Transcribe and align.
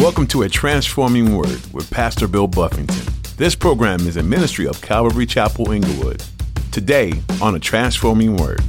Welcome 0.00 0.26
to 0.28 0.44
A 0.44 0.48
Transforming 0.48 1.36
Word 1.36 1.60
with 1.74 1.90
Pastor 1.90 2.26
Bill 2.26 2.46
Buffington. 2.46 3.04
This 3.36 3.54
program 3.54 4.00
is 4.06 4.16
a 4.16 4.22
ministry 4.22 4.66
of 4.66 4.80
Calvary 4.80 5.26
Chapel 5.26 5.72
Inglewood. 5.72 6.24
Today 6.72 7.12
on 7.42 7.54
A 7.54 7.58
Transforming 7.58 8.38
Word. 8.38 8.62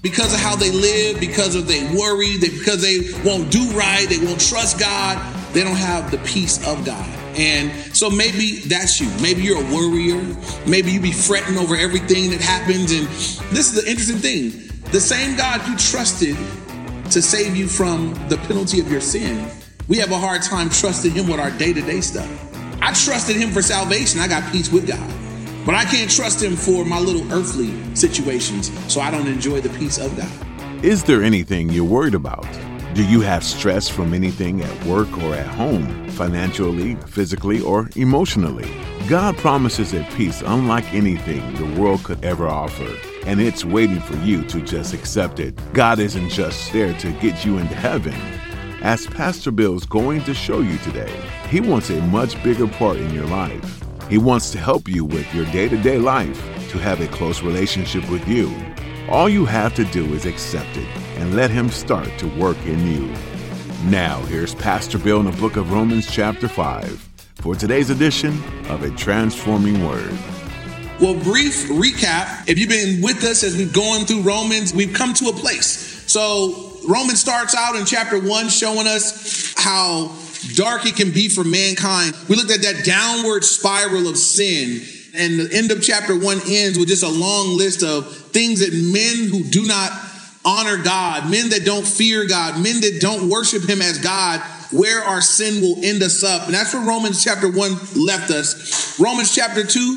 Because 0.00 0.32
of 0.32 0.40
how 0.40 0.56
they 0.56 0.70
live, 0.70 1.20
because 1.20 1.56
of 1.56 1.68
they 1.68 1.84
worry, 1.94 2.38
they, 2.38 2.48
because 2.48 2.80
they 2.80 3.00
won't 3.22 3.52
do 3.52 3.70
right, 3.72 4.06
they 4.08 4.16
won't 4.16 4.40
trust 4.40 4.80
God, 4.80 5.18
they 5.52 5.62
don't 5.62 5.76
have 5.76 6.10
the 6.10 6.18
peace 6.18 6.66
of 6.66 6.86
God. 6.86 7.06
And 7.36 7.70
so 7.94 8.08
maybe 8.08 8.60
that's 8.60 8.98
you. 8.98 9.10
Maybe 9.20 9.42
you're 9.42 9.60
a 9.60 9.74
worrier. 9.74 10.24
Maybe 10.66 10.90
you 10.90 11.02
be 11.02 11.12
fretting 11.12 11.58
over 11.58 11.76
everything 11.76 12.30
that 12.30 12.40
happens. 12.40 12.92
And 12.92 13.06
this 13.54 13.70
is 13.70 13.74
the 13.74 13.90
interesting 13.90 14.16
thing. 14.16 14.70
The 14.90 15.00
same 15.02 15.36
God 15.36 15.68
you 15.68 15.76
trusted 15.76 16.34
to 17.10 17.22
save 17.22 17.56
you 17.56 17.66
from 17.66 18.12
the 18.28 18.36
penalty 18.36 18.80
of 18.80 18.90
your 18.90 19.00
sin, 19.00 19.50
we 19.88 19.96
have 19.98 20.10
a 20.10 20.18
hard 20.18 20.42
time 20.42 20.68
trusting 20.68 21.12
Him 21.12 21.26
with 21.28 21.40
our 21.40 21.50
day 21.50 21.72
to 21.72 21.80
day 21.80 22.00
stuff. 22.00 22.28
I 22.82 22.92
trusted 22.92 23.36
Him 23.36 23.50
for 23.50 23.62
salvation, 23.62 24.20
I 24.20 24.28
got 24.28 24.50
peace 24.52 24.70
with 24.70 24.86
God. 24.86 25.12
But 25.64 25.74
I 25.74 25.84
can't 25.84 26.10
trust 26.10 26.42
Him 26.42 26.56
for 26.56 26.84
my 26.84 26.98
little 26.98 27.30
earthly 27.32 27.72
situations, 27.94 28.70
so 28.92 29.00
I 29.00 29.10
don't 29.10 29.26
enjoy 29.26 29.60
the 29.60 29.70
peace 29.78 29.98
of 29.98 30.16
God. 30.16 30.84
Is 30.84 31.04
there 31.04 31.22
anything 31.22 31.70
you're 31.70 31.84
worried 31.84 32.14
about? 32.14 32.46
Do 32.94 33.04
you 33.04 33.20
have 33.22 33.44
stress 33.44 33.88
from 33.88 34.12
anything 34.12 34.62
at 34.62 34.84
work 34.84 35.10
or 35.18 35.34
at 35.34 35.46
home, 35.46 36.08
financially, 36.10 36.96
physically, 37.06 37.60
or 37.60 37.88
emotionally? 37.96 38.70
God 39.08 39.36
promises 39.38 39.94
a 39.94 40.04
peace 40.16 40.42
unlike 40.42 40.92
anything 40.92 41.54
the 41.54 41.80
world 41.80 42.04
could 42.04 42.22
ever 42.24 42.46
offer 42.46 42.94
and 43.28 43.42
it's 43.42 43.62
waiting 43.62 44.00
for 44.00 44.16
you 44.24 44.42
to 44.42 44.58
just 44.62 44.94
accept 44.94 45.38
it. 45.38 45.54
God 45.74 45.98
isn't 45.98 46.30
just 46.30 46.72
there 46.72 46.94
to 46.94 47.12
get 47.20 47.44
you 47.44 47.58
into 47.58 47.74
heaven. 47.74 48.14
As 48.80 49.06
Pastor 49.06 49.50
Bill's 49.50 49.84
going 49.84 50.24
to 50.24 50.32
show 50.32 50.60
you 50.60 50.78
today, 50.78 51.14
he 51.50 51.60
wants 51.60 51.90
a 51.90 52.00
much 52.06 52.42
bigger 52.42 52.66
part 52.66 52.96
in 52.96 53.12
your 53.12 53.26
life. 53.26 53.84
He 54.08 54.16
wants 54.16 54.50
to 54.52 54.58
help 54.58 54.88
you 54.88 55.04
with 55.04 55.32
your 55.34 55.44
day 55.52 55.68
to 55.68 55.76
day 55.76 55.98
life 55.98 56.42
to 56.70 56.78
have 56.78 57.02
a 57.02 57.08
close 57.08 57.42
relationship 57.42 58.08
with 58.08 58.26
you. 58.26 58.50
All 59.10 59.28
you 59.28 59.44
have 59.44 59.74
to 59.74 59.84
do 59.84 60.06
is 60.14 60.24
accept 60.24 60.78
it 60.78 60.88
and 61.18 61.36
let 61.36 61.50
Him 61.50 61.68
start 61.68 62.08
to 62.20 62.28
work 62.40 62.56
in 62.64 62.86
you. 62.86 63.14
Now, 63.90 64.22
here's 64.22 64.54
Pastor 64.54 64.96
Bill 64.98 65.20
in 65.20 65.26
the 65.30 65.36
book 65.38 65.56
of 65.56 65.70
Romans, 65.70 66.10
chapter 66.10 66.48
5, 66.48 66.88
for 67.34 67.54
today's 67.54 67.90
edition 67.90 68.42
of 68.70 68.84
A 68.84 68.90
Transforming 68.92 69.86
Word. 69.86 70.16
Well, 71.00 71.14
brief 71.14 71.68
recap. 71.68 72.48
If 72.48 72.58
you've 72.58 72.68
been 72.68 73.00
with 73.00 73.22
us 73.22 73.44
as 73.44 73.56
we've 73.56 73.72
gone 73.72 74.04
through 74.04 74.22
Romans, 74.22 74.74
we've 74.74 74.92
come 74.92 75.14
to 75.14 75.26
a 75.26 75.32
place. 75.32 76.02
So 76.10 76.72
Romans 76.88 77.20
starts 77.20 77.54
out 77.54 77.76
in 77.76 77.84
chapter 77.84 78.18
one 78.18 78.48
showing 78.48 78.88
us 78.88 79.54
how 79.56 80.12
dark 80.54 80.86
it 80.86 80.96
can 80.96 81.12
be 81.12 81.28
for 81.28 81.44
mankind. 81.44 82.16
We 82.28 82.34
looked 82.34 82.50
at 82.50 82.62
that 82.62 82.84
downward 82.84 83.44
spiral 83.44 84.08
of 84.08 84.16
sin. 84.16 84.82
And 85.14 85.38
the 85.38 85.56
end 85.56 85.70
of 85.70 85.84
chapter 85.84 86.18
one 86.18 86.40
ends 86.48 86.76
with 86.76 86.88
just 86.88 87.04
a 87.04 87.08
long 87.08 87.56
list 87.56 87.84
of 87.84 88.12
things 88.32 88.58
that 88.58 88.74
men 88.74 89.30
who 89.30 89.48
do 89.48 89.66
not 89.66 89.92
honor 90.44 90.82
God, 90.82 91.30
men 91.30 91.50
that 91.50 91.64
don't 91.64 91.86
fear 91.86 92.26
God, 92.26 92.60
men 92.60 92.80
that 92.80 92.98
don't 93.00 93.30
worship 93.30 93.68
Him 93.68 93.82
as 93.82 93.98
God, 93.98 94.40
where 94.72 95.04
our 95.04 95.20
sin 95.20 95.62
will 95.62 95.78
end 95.84 96.02
us 96.02 96.24
up. 96.24 96.46
And 96.46 96.54
that's 96.54 96.74
where 96.74 96.84
Romans 96.84 97.22
chapter 97.22 97.48
one 97.48 97.76
left 97.94 98.32
us. 98.32 98.98
Romans 98.98 99.32
chapter 99.32 99.62
two 99.62 99.96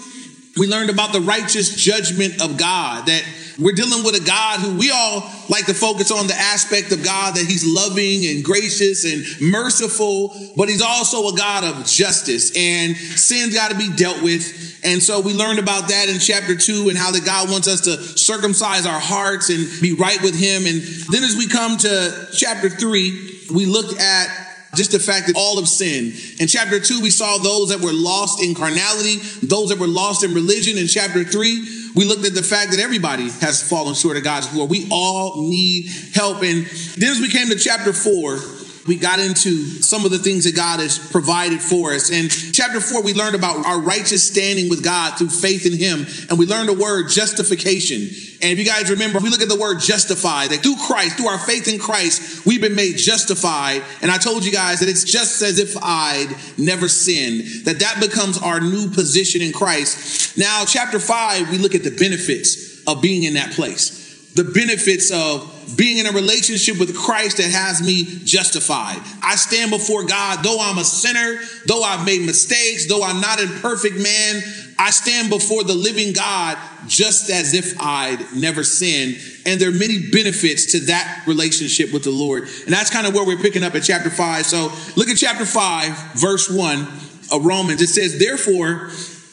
we 0.58 0.68
learned 0.68 0.90
about 0.90 1.14
the 1.14 1.22
righteous 1.22 1.76
judgment 1.76 2.42
of 2.42 2.58
God, 2.58 3.06
that 3.06 3.24
we're 3.58 3.74
dealing 3.74 4.04
with 4.04 4.16
a 4.16 4.26
God 4.26 4.60
who 4.60 4.78
we 4.78 4.92
all 4.92 5.24
like 5.50 5.66
to 5.68 5.74
focus 5.74 6.12
on 6.12 6.28
the 6.28 6.34
aspect 6.34 6.92
of 6.92 7.04
God 7.04 7.36
that 7.36 7.46
he's 7.46 7.66
loving 7.66 8.26
and 8.26 8.44
gracious 8.44 9.06
and 9.06 9.52
merciful, 9.52 10.36
but 10.58 10.68
he's 10.68 10.82
also 10.82 11.28
a 11.34 11.38
God 11.38 11.64
of 11.64 11.86
justice 11.86 12.52
and 12.58 12.98
sin's 12.98 13.54
got 13.54 13.72
to 13.72 13.78
be 13.78 13.94
dealt 13.96 14.22
with. 14.22 14.80
And 14.84 15.02
so 15.02 15.20
we 15.20 15.34
learned 15.34 15.60
about 15.60 15.90
that 15.90 16.10
in 16.10 16.20
chapter 16.20 16.56
two 16.56 16.90
and 16.90 16.98
how 16.98 17.12
that 17.12 17.26
God 17.26 17.50
wants 17.50 17.68
us 17.68 17.82
to 17.82 18.02
circumcise 18.18 18.86
our 18.86 19.00
hearts 19.00 19.50
and 19.50 19.68
be 19.82 19.94
right 19.94 20.22
with 20.22 20.38
him. 20.38 20.66
And 20.66 20.82
then 21.12 21.24
as 21.24 21.36
we 21.38 21.48
come 21.48 21.78
to 21.78 22.28
chapter 22.34 22.70
three, 22.70 23.40
we 23.54 23.66
looked 23.66 24.00
at 24.00 24.51
just 24.76 24.92
the 24.92 25.00
fact 25.00 25.28
that 25.28 25.36
all 25.36 25.60
of 25.60 25.68
sin. 25.68 26.14
In 26.40 26.48
chapter 26.48 26.80
two, 26.80 27.02
we 27.02 27.10
saw 27.10 27.38
those 27.38 27.70
that 27.70 27.82
were 27.82 27.94
lost 27.94 28.42
in 28.42 28.56
carnality, 28.56 29.18
those 29.44 29.70
that 29.70 29.80
were 29.80 29.88
lost 29.88 30.24
in 30.24 30.34
religion. 30.34 30.78
In 30.78 30.88
chapter 30.88 31.24
three, 31.24 31.90
we 31.96 32.06
looked 32.06 32.26
at 32.26 32.34
the 32.34 32.44
fact 32.44 32.72
that 32.72 32.80
everybody 32.80 33.30
has 33.42 33.68
fallen 33.68 33.96
short 33.96 34.18
of 34.18 34.24
God's 34.24 34.48
glory. 34.48 34.68
We 34.70 34.88
all 34.92 35.42
need 35.42 35.90
help. 36.14 36.42
And 36.44 36.66
then 36.66 37.12
as 37.12 37.20
we 37.20 37.30
came 37.30 37.50
to 37.50 37.58
chapter 37.58 37.92
four, 37.92 38.40
we 38.88 38.98
got 38.98 39.20
into 39.20 39.66
some 39.82 40.06
of 40.06 40.12
the 40.12 40.18
things 40.18 40.46
that 40.46 40.56
God 40.56 40.80
has 40.80 40.98
provided 40.98 41.62
for 41.62 41.94
us. 41.94 42.10
In 42.10 42.30
chapter 42.30 42.80
four, 42.80 43.04
we 43.04 43.14
learned 43.14 43.36
about 43.36 43.66
our 43.66 43.80
righteous 43.80 44.24
standing 44.24 44.70
with 44.70 44.84
God 44.84 45.18
through 45.18 45.30
faith 45.30 45.66
in 45.66 45.78
Him. 45.78 46.06
And 46.30 46.40
we 46.40 46.46
learned 46.46 46.70
the 46.70 46.74
word 46.74 47.10
justification. 47.10 48.02
And 48.42 48.52
if 48.52 48.60
you 48.60 48.66
guys 48.66 48.90
remember, 48.90 49.20
we 49.20 49.30
look 49.30 49.42
at 49.42 49.50
the 49.50 49.60
word 49.60 49.80
justified, 49.80 50.50
that 50.50 50.64
through 50.64 50.78
Christ, 50.88 51.18
through 51.18 51.28
our 51.28 51.38
faith 51.38 51.68
in 51.68 51.80
Christ, 51.80 52.46
we've 52.46 52.62
been 52.62 52.76
made 52.76 52.98
justified. 52.98 53.84
And 54.02 54.10
I 54.10 54.18
told 54.18 54.44
you 54.44 54.52
guys 54.52 54.80
that 54.80 54.90
it's 54.90 55.04
just 55.04 55.42
as 55.42 55.60
if 55.60 55.78
I'd 55.82 56.36
never 56.58 56.88
sinned, 56.88 57.66
that 57.66 57.80
that 57.80 58.00
becomes 58.00 58.42
our 58.42 58.60
new 58.60 58.90
position 58.90 59.42
in 59.42 59.54
Christ. 59.54 60.38
Now, 60.38 60.66
chapter 60.66 61.00
five, 61.00 61.52
we 61.52 61.60
look 61.60 61.76
at 61.76 61.84
the 61.84 61.92
benefits 61.92 62.84
of 62.88 63.02
being 63.02 63.24
in 63.24 63.36
that 63.36 63.52
place 63.52 64.02
the 64.34 64.44
benefits 64.46 65.12
of 65.12 65.61
being 65.76 65.98
in 65.98 66.06
a 66.06 66.12
relationship 66.12 66.80
with 66.80 66.96
Christ 66.96 67.38
that 67.38 67.52
has 67.52 67.82
me 67.82 68.04
justified. 68.24 69.00
I 69.22 69.36
stand 69.36 69.72
before 69.72 70.06
God, 70.06 70.44
though 70.44 70.58
I'm 70.60 70.78
a 70.78 70.84
sinner, 70.84 71.40
though 71.68 71.84
I've 71.84 72.06
made 72.06 72.22
mistakes, 72.22 72.88
though 72.88 73.04
I'm 73.04 73.22
not 73.22 73.42
a 73.42 73.48
perfect 73.62 73.98
man, 73.98 74.42
I 74.80 74.90
stand 74.90 75.30
before 75.30 75.64
the 75.64 75.76
living 75.76 76.14
God 76.14 76.58
just 76.88 77.30
as 77.30 77.54
if 77.54 77.80
I'd 77.80 78.20
never 78.36 78.64
sinned. 78.64 79.18
And 79.46 79.62
there 79.62 79.70
are 79.70 79.74
many 79.74 80.10
benefits 80.10 80.72
to 80.72 80.80
that 80.88 81.24
relationship 81.28 81.94
with 81.94 82.04
the 82.04 82.12
Lord. 82.12 82.44
And 82.44 82.74
that's 82.74 82.90
kind 82.90 83.06
of 83.06 83.14
where 83.14 83.26
we're 83.26 83.38
picking 83.38 83.64
up 83.64 83.76
at 83.76 83.84
chapter 83.84 84.10
five. 84.10 84.46
So 84.46 84.72
look 84.96 85.10
at 85.10 85.18
chapter 85.18 85.46
five, 85.46 85.96
verse 86.16 86.50
one 86.50 86.88
of 87.32 87.46
Romans. 87.46 87.82
It 87.82 87.88
says, 87.88 88.18
therefore, 88.18 88.90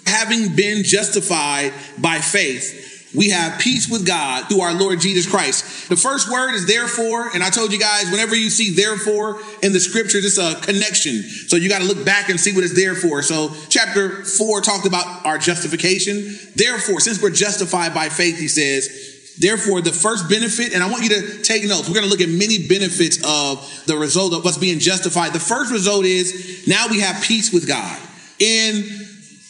having 0.06 0.54
been 0.54 0.84
justified 0.84 1.72
by 1.98 2.18
faith, 2.18 2.86
we 3.14 3.30
have 3.30 3.58
peace 3.58 3.88
with 3.88 4.06
God 4.06 4.48
through 4.48 4.60
our 4.60 4.74
Lord 4.74 5.00
Jesus 5.00 5.28
Christ. 5.28 5.88
The 5.88 5.96
first 5.96 6.30
word 6.30 6.54
is 6.54 6.66
therefore, 6.66 7.30
and 7.32 7.42
I 7.42 7.48
told 7.48 7.72
you 7.72 7.78
guys, 7.78 8.10
whenever 8.10 8.36
you 8.36 8.50
see 8.50 8.74
therefore 8.74 9.40
in 9.62 9.72
the 9.72 9.80
scriptures, 9.80 10.24
it's 10.24 10.38
a 10.38 10.60
connection. 10.60 11.22
So 11.22 11.56
you 11.56 11.68
got 11.68 11.80
to 11.80 11.88
look 11.88 12.04
back 12.04 12.28
and 12.28 12.38
see 12.38 12.54
what 12.54 12.64
it's 12.64 12.76
there 12.76 12.94
for. 12.94 13.22
So 13.22 13.54
chapter 13.70 14.24
four 14.24 14.60
talked 14.60 14.86
about 14.86 15.24
our 15.24 15.38
justification. 15.38 16.36
Therefore, 16.54 17.00
since 17.00 17.22
we're 17.22 17.30
justified 17.30 17.94
by 17.94 18.10
faith, 18.10 18.38
he 18.38 18.48
says, 18.48 19.16
Therefore, 19.38 19.80
the 19.80 19.92
first 19.92 20.28
benefit, 20.28 20.74
and 20.74 20.82
I 20.82 20.90
want 20.90 21.04
you 21.04 21.10
to 21.10 21.42
take 21.42 21.64
notes. 21.64 21.88
We're 21.88 21.94
going 21.94 22.06
to 22.06 22.10
look 22.10 22.20
at 22.20 22.28
many 22.28 22.66
benefits 22.66 23.18
of 23.24 23.84
the 23.86 23.96
result 23.96 24.34
of 24.34 24.44
us 24.44 24.58
being 24.58 24.80
justified. 24.80 25.32
The 25.32 25.40
first 25.40 25.70
result 25.70 26.04
is 26.04 26.66
now 26.66 26.88
we 26.90 27.00
have 27.00 27.22
peace 27.22 27.52
with 27.52 27.68
God. 27.68 27.98
In 28.40 29.07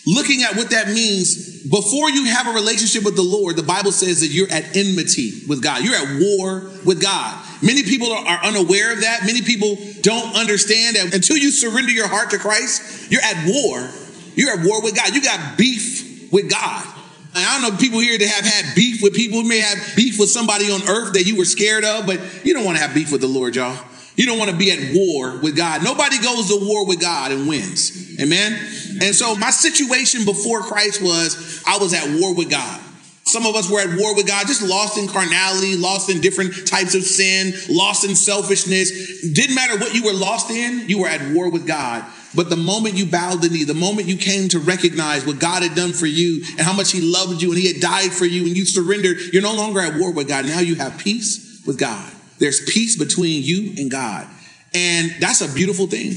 looking 0.09 0.43
at 0.43 0.57
what 0.57 0.71
that 0.71 0.89
means, 0.89 1.63
before 1.69 2.11
you 2.11 2.25
have 2.27 2.47
a 2.47 2.53
relationship 2.53 3.05
with 3.05 3.17
the 3.17 3.23
Lord, 3.23 3.57
the 3.57 3.63
Bible 3.63 3.93
says 3.93 4.21
that 4.21 4.29
you're 4.29 4.51
at 4.51 4.77
enmity 4.77 5.43
with 5.47 5.63
God. 5.63 5.85
You're 5.85 5.95
at 5.95 6.21
war 6.21 6.71
with 6.85 7.03
God. 7.03 7.45
Many 7.63 7.83
people 7.83 8.11
are 8.13 8.45
unaware 8.45 8.93
of 8.93 9.03
that. 9.03 9.21
Many 9.27 9.43
people 9.43 9.77
don't 10.01 10.35
understand 10.37 10.97
that 10.97 11.15
until 11.15 11.37
you 11.37 11.51
surrender 11.51 11.93
your 11.93 12.09
heart 12.09 12.31
to 12.31 12.39
Christ, 12.39 13.11
you're 13.11 13.23
at 13.23 13.47
war. 13.47 13.89
You're 14.35 14.59
at 14.59 14.65
war 14.65 14.83
with 14.83 14.97
God. 14.97 15.15
You 15.15 15.23
got 15.23 15.59
beef 15.59 16.33
with 16.33 16.51
God. 16.51 16.87
I 17.35 17.61
don't 17.61 17.71
know 17.71 17.79
people 17.79 18.01
here 18.01 18.17
that 18.17 18.29
have 18.29 18.45
had 18.45 18.75
beef 18.75 19.03
with 19.03 19.15
people. 19.15 19.43
You 19.43 19.49
may 19.49 19.61
have 19.61 19.95
beef 19.95 20.19
with 20.19 20.31
somebody 20.31 20.71
on 20.71 20.89
earth 20.89 21.13
that 21.15 21.25
you 21.25 21.37
were 21.37 21.45
scared 21.45 21.85
of, 21.85 22.07
but 22.07 22.21
you 22.45 22.55
don't 22.55 22.65
want 22.65 22.79
to 22.79 22.83
have 22.83 22.95
beef 22.95 23.13
with 23.13 23.21
the 23.21 23.29
Lord, 23.29 23.57
y'all. 23.57 23.79
You 24.19 24.27
don't 24.27 24.37
want 24.37 24.51
to 24.51 24.57
be 24.57 24.73
at 24.73 24.81
war 24.95 25.39
with 25.39 25.57
God. 25.57 25.85
Nobody 25.85 26.19
goes 26.19 26.49
to 26.49 26.59
war 26.67 26.85
with 26.85 27.01
God 27.01 27.31
and 27.31 27.47
wins. 27.47 28.21
Amen. 28.21 28.53
And 29.01 29.15
so 29.15 29.37
my 29.37 29.51
situation 29.51 30.25
before 30.25 30.61
Christ 30.61 31.01
was 31.01 31.63
I 31.65 31.79
was 31.79 31.95
at 31.95 32.21
war 32.21 32.35
with 32.35 32.51
God. 32.51 32.81
Some 33.23 33.47
of 33.47 33.55
us 33.55 33.71
were 33.71 33.79
at 33.79 33.97
war 33.97 34.17
with 34.17 34.27
God, 34.27 34.49
just 34.49 34.63
lost 34.63 34.99
in 34.99 35.07
carnality, 35.07 35.77
lost 35.77 36.11
in 36.11 36.21
different 36.21 36.67
types 36.67 36.97
of 36.97 37.05
sin, 37.05 37.53
lost 37.69 38.05
in 38.05 38.17
selfishness. 38.17 39.21
Didn't 39.33 39.55
matter 39.55 39.79
what 39.79 39.95
you 39.95 40.03
were 40.03 40.15
lost 40.15 40.51
in, 40.51 40.89
you 40.89 41.03
were 41.03 41.09
at 41.09 41.33
war 41.33 41.49
with 41.49 41.67
God. 41.67 42.05
But 42.35 42.51
the 42.51 42.57
moment 42.57 42.97
you 42.97 43.07
bowed 43.07 43.41
the 43.41 43.51
knee, 43.51 43.65
the 43.65 43.75
moment 43.75 44.09
you 44.09 44.17
came 44.17 44.49
to 44.49 44.59
recognize 44.59 45.25
what 45.25 45.39
God 45.39 45.63
had 45.63 45.77
done 45.77 45.93
for 45.93 46.07
you 46.07 46.43
and 46.53 46.61
how 46.61 46.73
much 46.73 46.91
He 46.91 47.01
loved 47.01 47.41
you 47.41 47.51
and 47.53 47.59
He 47.61 47.73
had 47.73 47.81
died 47.81 48.13
for 48.13 48.25
you 48.25 48.47
and 48.47 48.57
you 48.57 48.65
surrendered, 48.65 49.19
you're 49.33 49.43
no 49.43 49.55
longer 49.55 49.81
at 49.81 49.97
war 49.97 50.13
with 50.13 50.27
God. 50.27 50.45
Now 50.47 50.61
you 50.61 50.75
have 50.75 50.99
peace 50.99 51.63
with 51.65 51.79
God. 51.79 52.13
There's 52.39 52.61
peace 52.71 52.97
between 52.97 53.43
you 53.43 53.75
and 53.77 53.91
God. 53.91 54.27
And 54.75 55.15
that's 55.21 55.41
a 55.41 55.53
beautiful 55.53 55.87
thing 55.87 56.13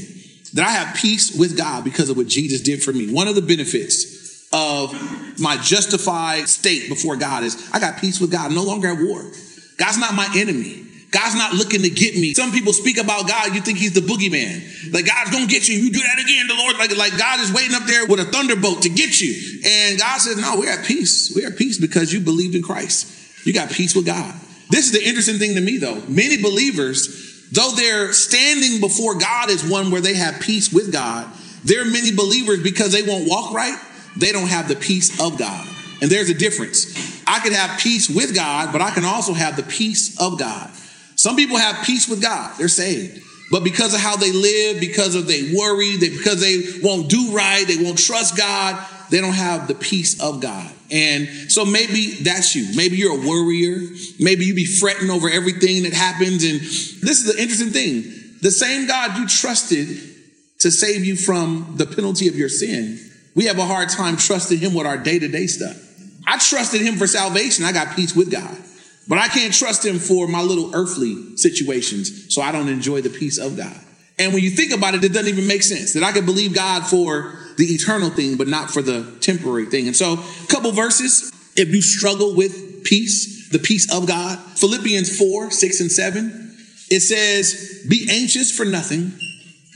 that 0.54 0.66
I 0.66 0.70
have 0.70 0.96
peace 0.96 1.36
with 1.36 1.56
God 1.56 1.84
because 1.84 2.10
of 2.10 2.16
what 2.16 2.26
Jesus 2.26 2.60
did 2.60 2.82
for 2.82 2.92
me. 2.92 3.12
One 3.12 3.28
of 3.28 3.34
the 3.34 3.42
benefits 3.42 4.48
of 4.52 4.92
my 5.40 5.56
justified 5.56 6.48
state 6.48 6.88
before 6.88 7.16
God 7.16 7.42
is 7.42 7.70
I 7.72 7.80
got 7.80 7.98
peace 7.98 8.20
with 8.20 8.30
God. 8.30 8.46
I'm 8.46 8.54
no 8.54 8.64
longer 8.64 8.88
at 8.88 8.98
war. 8.98 9.22
God's 9.78 9.98
not 9.98 10.14
my 10.14 10.28
enemy. 10.36 10.86
God's 11.10 11.34
not 11.34 11.52
looking 11.52 11.82
to 11.82 11.90
get 11.90 12.14
me. 12.14 12.32
Some 12.32 12.52
people 12.52 12.72
speak 12.72 12.96
about 12.96 13.28
God, 13.28 13.54
you 13.54 13.60
think 13.60 13.76
he's 13.76 13.92
the 13.92 14.00
boogeyman. 14.00 14.92
Like 14.92 15.06
God's 15.06 15.30
gonna 15.30 15.46
get 15.46 15.68
you. 15.68 15.76
You 15.76 15.92
do 15.92 16.00
that 16.00 16.18
again, 16.18 16.46
the 16.48 16.54
Lord, 16.54 16.78
like, 16.78 16.96
like 16.96 17.18
God 17.18 17.40
is 17.40 17.52
waiting 17.52 17.74
up 17.74 17.84
there 17.84 18.06
with 18.06 18.18
a 18.20 18.24
thunderbolt 18.24 18.82
to 18.82 18.88
get 18.88 19.20
you. 19.20 19.60
And 19.64 19.98
God 19.98 20.20
says, 20.20 20.38
No, 20.38 20.56
we're 20.58 20.70
at 20.70 20.86
peace. 20.86 21.32
We're 21.36 21.48
at 21.48 21.58
peace 21.58 21.78
because 21.78 22.12
you 22.12 22.20
believed 22.20 22.54
in 22.54 22.62
Christ. 22.62 23.46
You 23.46 23.52
got 23.52 23.70
peace 23.70 23.94
with 23.94 24.06
God. 24.06 24.34
This 24.72 24.86
is 24.86 24.92
the 24.92 25.06
interesting 25.06 25.36
thing 25.36 25.54
to 25.56 25.60
me, 25.60 25.76
though. 25.76 26.00
Many 26.08 26.40
believers, 26.40 27.46
though 27.52 27.72
they're 27.72 28.14
standing 28.14 28.80
before 28.80 29.18
God 29.18 29.50
as 29.50 29.62
one 29.68 29.90
where 29.90 30.00
they 30.00 30.14
have 30.14 30.40
peace 30.40 30.72
with 30.72 30.90
God, 30.90 31.28
there 31.62 31.82
are 31.82 31.90
many 31.90 32.10
believers 32.10 32.62
because 32.62 32.90
they 32.90 33.02
won't 33.02 33.28
walk 33.28 33.52
right, 33.52 33.78
they 34.16 34.32
don't 34.32 34.48
have 34.48 34.68
the 34.68 34.76
peace 34.76 35.20
of 35.20 35.38
God. 35.38 35.68
And 36.00 36.10
there's 36.10 36.30
a 36.30 36.34
difference. 36.34 37.22
I 37.26 37.40
can 37.40 37.52
have 37.52 37.78
peace 37.80 38.08
with 38.08 38.34
God, 38.34 38.72
but 38.72 38.80
I 38.80 38.90
can 38.92 39.04
also 39.04 39.34
have 39.34 39.56
the 39.56 39.62
peace 39.62 40.18
of 40.18 40.38
God. 40.38 40.70
Some 41.16 41.36
people 41.36 41.58
have 41.58 41.84
peace 41.84 42.08
with 42.08 42.22
God, 42.22 42.56
they're 42.56 42.68
saved. 42.68 43.22
But 43.50 43.64
because 43.64 43.92
of 43.92 44.00
how 44.00 44.16
they 44.16 44.32
live, 44.32 44.80
because 44.80 45.14
of 45.14 45.26
they 45.26 45.52
worry, 45.54 45.96
they, 45.96 46.08
because 46.08 46.40
they 46.40 46.62
won't 46.82 47.10
do 47.10 47.30
right, 47.32 47.66
they 47.66 47.76
won't 47.76 47.98
trust 47.98 48.38
God, 48.38 48.82
they 49.10 49.20
don't 49.20 49.34
have 49.34 49.68
the 49.68 49.74
peace 49.74 50.18
of 50.18 50.40
God. 50.40 50.72
And 50.92 51.50
so 51.50 51.64
maybe 51.64 52.10
that's 52.22 52.54
you. 52.54 52.76
Maybe 52.76 52.96
you're 52.96 53.14
a 53.14 53.26
worrier. 53.26 53.78
Maybe 54.20 54.44
you 54.44 54.54
be 54.54 54.66
fretting 54.66 55.10
over 55.10 55.30
everything 55.30 55.84
that 55.84 55.94
happens. 55.94 56.44
And 56.44 56.60
this 56.60 57.24
is 57.24 57.34
the 57.34 57.40
interesting 57.40 57.70
thing. 57.70 58.02
The 58.42 58.50
same 58.50 58.86
God 58.86 59.18
you 59.18 59.26
trusted 59.26 59.86
to 60.58 60.70
save 60.70 61.04
you 61.04 61.16
from 61.16 61.74
the 61.76 61.86
penalty 61.86 62.28
of 62.28 62.36
your 62.36 62.48
sin, 62.48 62.98
we 63.34 63.46
have 63.46 63.58
a 63.58 63.64
hard 63.64 63.88
time 63.88 64.16
trusting 64.16 64.58
him 64.58 64.74
with 64.74 64.86
our 64.86 64.98
day 64.98 65.18
to 65.18 65.28
day 65.28 65.46
stuff. 65.46 65.76
I 66.26 66.38
trusted 66.38 66.82
him 66.82 66.96
for 66.96 67.06
salvation. 67.06 67.64
I 67.64 67.72
got 67.72 67.96
peace 67.96 68.14
with 68.14 68.30
God. 68.30 68.56
But 69.08 69.18
I 69.18 69.28
can't 69.28 69.52
trust 69.52 69.84
him 69.84 69.98
for 69.98 70.28
my 70.28 70.42
little 70.42 70.74
earthly 70.74 71.36
situations, 71.36 72.32
so 72.32 72.40
I 72.42 72.52
don't 72.52 72.68
enjoy 72.68 73.00
the 73.00 73.10
peace 73.10 73.38
of 73.38 73.56
God. 73.56 73.76
And 74.18 74.32
when 74.32 74.42
you 74.42 74.50
think 74.50 74.72
about 74.72 74.94
it, 74.94 75.02
it 75.02 75.12
doesn't 75.12 75.28
even 75.28 75.48
make 75.48 75.62
sense 75.62 75.94
that 75.94 76.04
I 76.04 76.12
could 76.12 76.26
believe 76.26 76.54
God 76.54 76.86
for 76.86 77.41
the 77.56 77.66
eternal 77.66 78.10
thing, 78.10 78.36
but 78.36 78.48
not 78.48 78.70
for 78.70 78.82
the 78.82 79.16
temporary 79.20 79.66
thing. 79.66 79.86
And 79.86 79.96
so, 79.96 80.14
a 80.14 80.46
couple 80.48 80.72
verses, 80.72 81.32
if 81.56 81.68
you 81.68 81.82
struggle 81.82 82.34
with 82.34 82.84
peace, 82.84 83.48
the 83.50 83.58
peace 83.58 83.92
of 83.92 84.06
God, 84.06 84.38
Philippians 84.38 85.16
4, 85.18 85.50
6, 85.50 85.80
and 85.80 85.92
7, 85.92 86.56
it 86.90 87.00
says, 87.00 87.86
Be 87.88 88.06
anxious 88.10 88.54
for 88.54 88.64
nothing, 88.64 89.12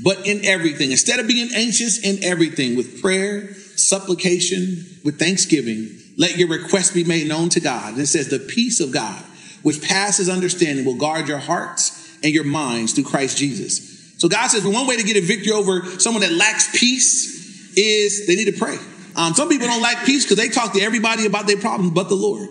but 0.03 0.27
in 0.27 0.45
everything. 0.45 0.91
Instead 0.91 1.21
of 1.21 1.27
being 1.27 1.51
anxious 1.55 1.99
in 1.99 2.23
everything 2.23 2.77
with 2.77 3.01
prayer, 3.01 3.55
supplication, 3.55 4.85
with 5.05 5.19
thanksgiving, 5.19 5.89
let 6.19 6.37
your 6.37 6.49
request 6.49 6.95
be 6.95 7.05
made 7.05 7.29
known 7.29 7.49
to 7.51 7.61
God. 7.61 7.93
And 7.93 8.03
it 8.03 8.07
says, 8.07 8.29
the 8.29 8.39
peace 8.39 8.81
of 8.81 8.93
God, 8.93 9.23
which 9.63 9.83
passes 9.83 10.29
understanding, 10.29 10.85
will 10.85 10.97
guard 10.97 11.29
your 11.29 11.39
hearts 11.39 12.19
and 12.23 12.33
your 12.33 12.45
minds 12.45 12.93
through 12.93 13.05
Christ 13.05 13.37
Jesus. 13.37 14.15
So 14.19 14.29
God 14.29 14.49
says, 14.49 14.65
one 14.65 14.87
way 14.87 14.97
to 14.97 15.03
get 15.03 15.17
a 15.17 15.21
victory 15.21 15.53
over 15.53 15.85
someone 16.01 16.23
that 16.23 16.33
lacks 16.33 16.79
peace 16.79 17.36
is 17.77 18.27
they 18.27 18.35
need 18.35 18.47
to 18.47 18.59
pray. 18.59 18.79
Um, 19.15 19.33
some 19.35 19.49
people 19.49 19.67
don't 19.67 19.83
like 19.83 20.05
peace 20.05 20.25
because 20.25 20.37
they 20.37 20.49
talk 20.49 20.73
to 20.75 20.81
everybody 20.81 21.27
about 21.27 21.47
their 21.47 21.57
problems 21.57 21.93
but 21.93 22.09
the 22.09 22.15
Lord. 22.15 22.49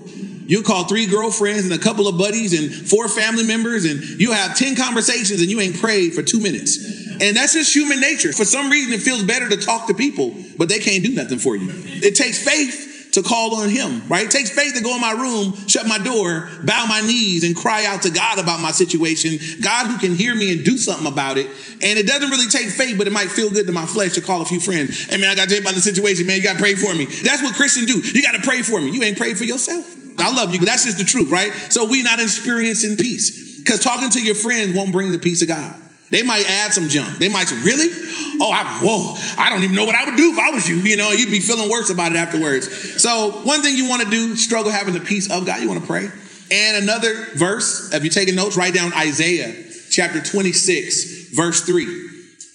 You 0.48 0.62
call 0.62 0.84
three 0.84 1.08
girlfriends 1.08 1.66
and 1.66 1.74
a 1.74 1.78
couple 1.78 2.08
of 2.08 2.18
buddies 2.18 2.54
and 2.54 2.88
four 2.88 3.08
family 3.08 3.44
members, 3.44 3.86
and 3.86 4.02
you 4.20 4.32
have 4.32 4.56
10 4.56 4.76
conversations 4.76 5.42
and 5.42 5.50
you 5.50 5.60
ain't 5.60 5.80
prayed 5.80 6.14
for 6.14 6.22
two 6.22 6.40
minutes. 6.40 6.78
And 7.20 7.36
that's 7.36 7.54
just 7.54 7.74
human 7.74 8.00
nature. 8.00 8.32
For 8.32 8.46
some 8.46 8.70
reason, 8.70 8.94
it 8.94 9.02
feels 9.02 9.24
better 9.24 9.50
to 9.50 9.58
talk 9.58 9.88
to 9.88 9.94
people, 9.94 10.36
but 10.58 10.70
they 10.70 10.80
can't 10.80 11.04
do 11.04 11.16
nothing 11.16 11.40
for 11.40 11.56
you. 11.56 11.70
It 11.72 12.16
takes 12.16 12.44
faith 12.44 12.95
to 13.16 13.24
call 13.24 13.56
on 13.56 13.70
him, 13.70 14.04
right? 14.08 14.26
It 14.26 14.32
takes 14.32 14.50
faith 14.50 14.76
to 14.76 14.84
go 14.84 14.94
in 14.94 15.02
my 15.02 15.12
room, 15.12 15.56
shut 15.68 15.88
my 15.88 15.98
door, 15.98 16.50
bow 16.64 16.86
my 16.88 17.02
knees, 17.02 17.44
and 17.44 17.56
cry 17.56 17.86
out 17.86 18.04
to 18.04 18.10
God 18.10 18.40
about 18.40 18.60
my 18.60 18.72
situation. 18.72 19.40
God 19.62 19.88
who 19.88 19.98
can 19.98 20.16
hear 20.16 20.36
me 20.36 20.52
and 20.52 20.64
do 20.64 20.78
something 20.78 21.08
about 21.08 21.38
it. 21.38 21.48
And 21.82 21.98
it 21.98 22.08
doesn't 22.08 22.30
really 22.30 22.48
take 22.48 22.68
faith, 22.68 22.98
but 22.98 23.08
it 23.08 23.14
might 23.14 23.32
feel 23.32 23.50
good 23.50 23.68
to 23.68 23.72
my 23.72 23.86
flesh 23.86 24.14
to 24.14 24.22
call 24.22 24.42
a 24.42 24.46
few 24.46 24.60
friends. 24.60 25.06
Hey 25.06 25.18
man, 25.18 25.30
I 25.30 25.36
got 25.36 25.50
to 25.50 25.56
tell 25.56 25.62
about 25.62 25.76
the 25.76 25.82
situation, 25.82 26.28
man. 26.28 26.38
You 26.38 26.44
got 26.44 26.54
to 26.54 26.60
pray 26.60 26.76
for 26.76 26.94
me. 26.94 27.06
That's 27.06 27.42
what 27.42 27.56
Christians 27.56 27.88
do. 27.88 28.00
You 28.00 28.22
got 28.22 28.36
to 28.36 28.42
pray 28.42 28.62
for 28.62 28.80
me. 28.80 28.92
You 28.92 29.04
ain't 29.04 29.18
prayed 29.18 29.38
for 29.38 29.46
yourself. 29.46 29.86
I 30.20 30.34
love 30.34 30.54
you. 30.54 30.60
But 30.60 30.68
that's 30.68 30.86
just 30.86 30.98
the 30.98 31.04
truth, 31.04 31.32
right? 31.32 31.52
So 31.70 31.86
we 31.86 32.04
not 32.04 32.20
experiencing 32.20 32.98
peace 32.98 33.60
because 33.60 33.80
talking 33.80 34.10
to 34.12 34.22
your 34.22 34.36
friends 34.36 34.76
won't 34.76 34.92
bring 34.92 35.12
the 35.12 35.20
peace 35.20 35.42
of 35.42 35.48
God. 35.48 35.76
They 36.16 36.24
might 36.24 36.50
add 36.50 36.74
some 36.74 36.88
junk. 36.88 37.18
They 37.18 37.28
might 37.28 37.50
say, 37.50 37.58
really? 37.58 37.90
Oh, 38.40 38.50
I, 38.50 38.80
whoa, 38.82 39.16
I 39.38 39.50
don't 39.50 39.64
even 39.64 39.76
know 39.76 39.84
what 39.84 39.96
I 39.96 40.06
would 40.06 40.16
do 40.16 40.32
if 40.32 40.40
I 40.40 40.50
was 40.52 40.66
you. 40.66 40.78
You 40.78 40.96
know, 40.96 41.12
you'd 41.12 41.30
be 41.30 41.42
feeling 41.42 41.70
worse 41.70 41.90
about 41.90 42.14
it 42.14 42.16
afterwards. 42.16 43.04
So 43.04 43.32
one 43.44 43.62
thing 43.62 43.76
you 43.76 43.90
want 43.90 44.02
to 44.04 44.10
do, 44.10 44.38
struggle 44.38 44.72
having 44.72 44.94
the 44.94 45.02
peace 45.02 45.30
of 45.30 45.46
God, 45.46 45.60
you 45.62 45.68
want 45.68 45.82
to 45.82 45.86
pray. 45.86 46.08
And 46.52 46.84
another 46.84 47.26
verse, 47.36 47.94
if 47.94 48.02
you're 48.02 48.14
taking 48.14 48.36
notes, 48.36 48.56
write 48.56 48.74
down 48.74 48.94
Isaiah 48.94 49.54
chapter 49.92 50.22
26, 50.22 51.32
verse 51.36 51.66
3. 51.66 51.84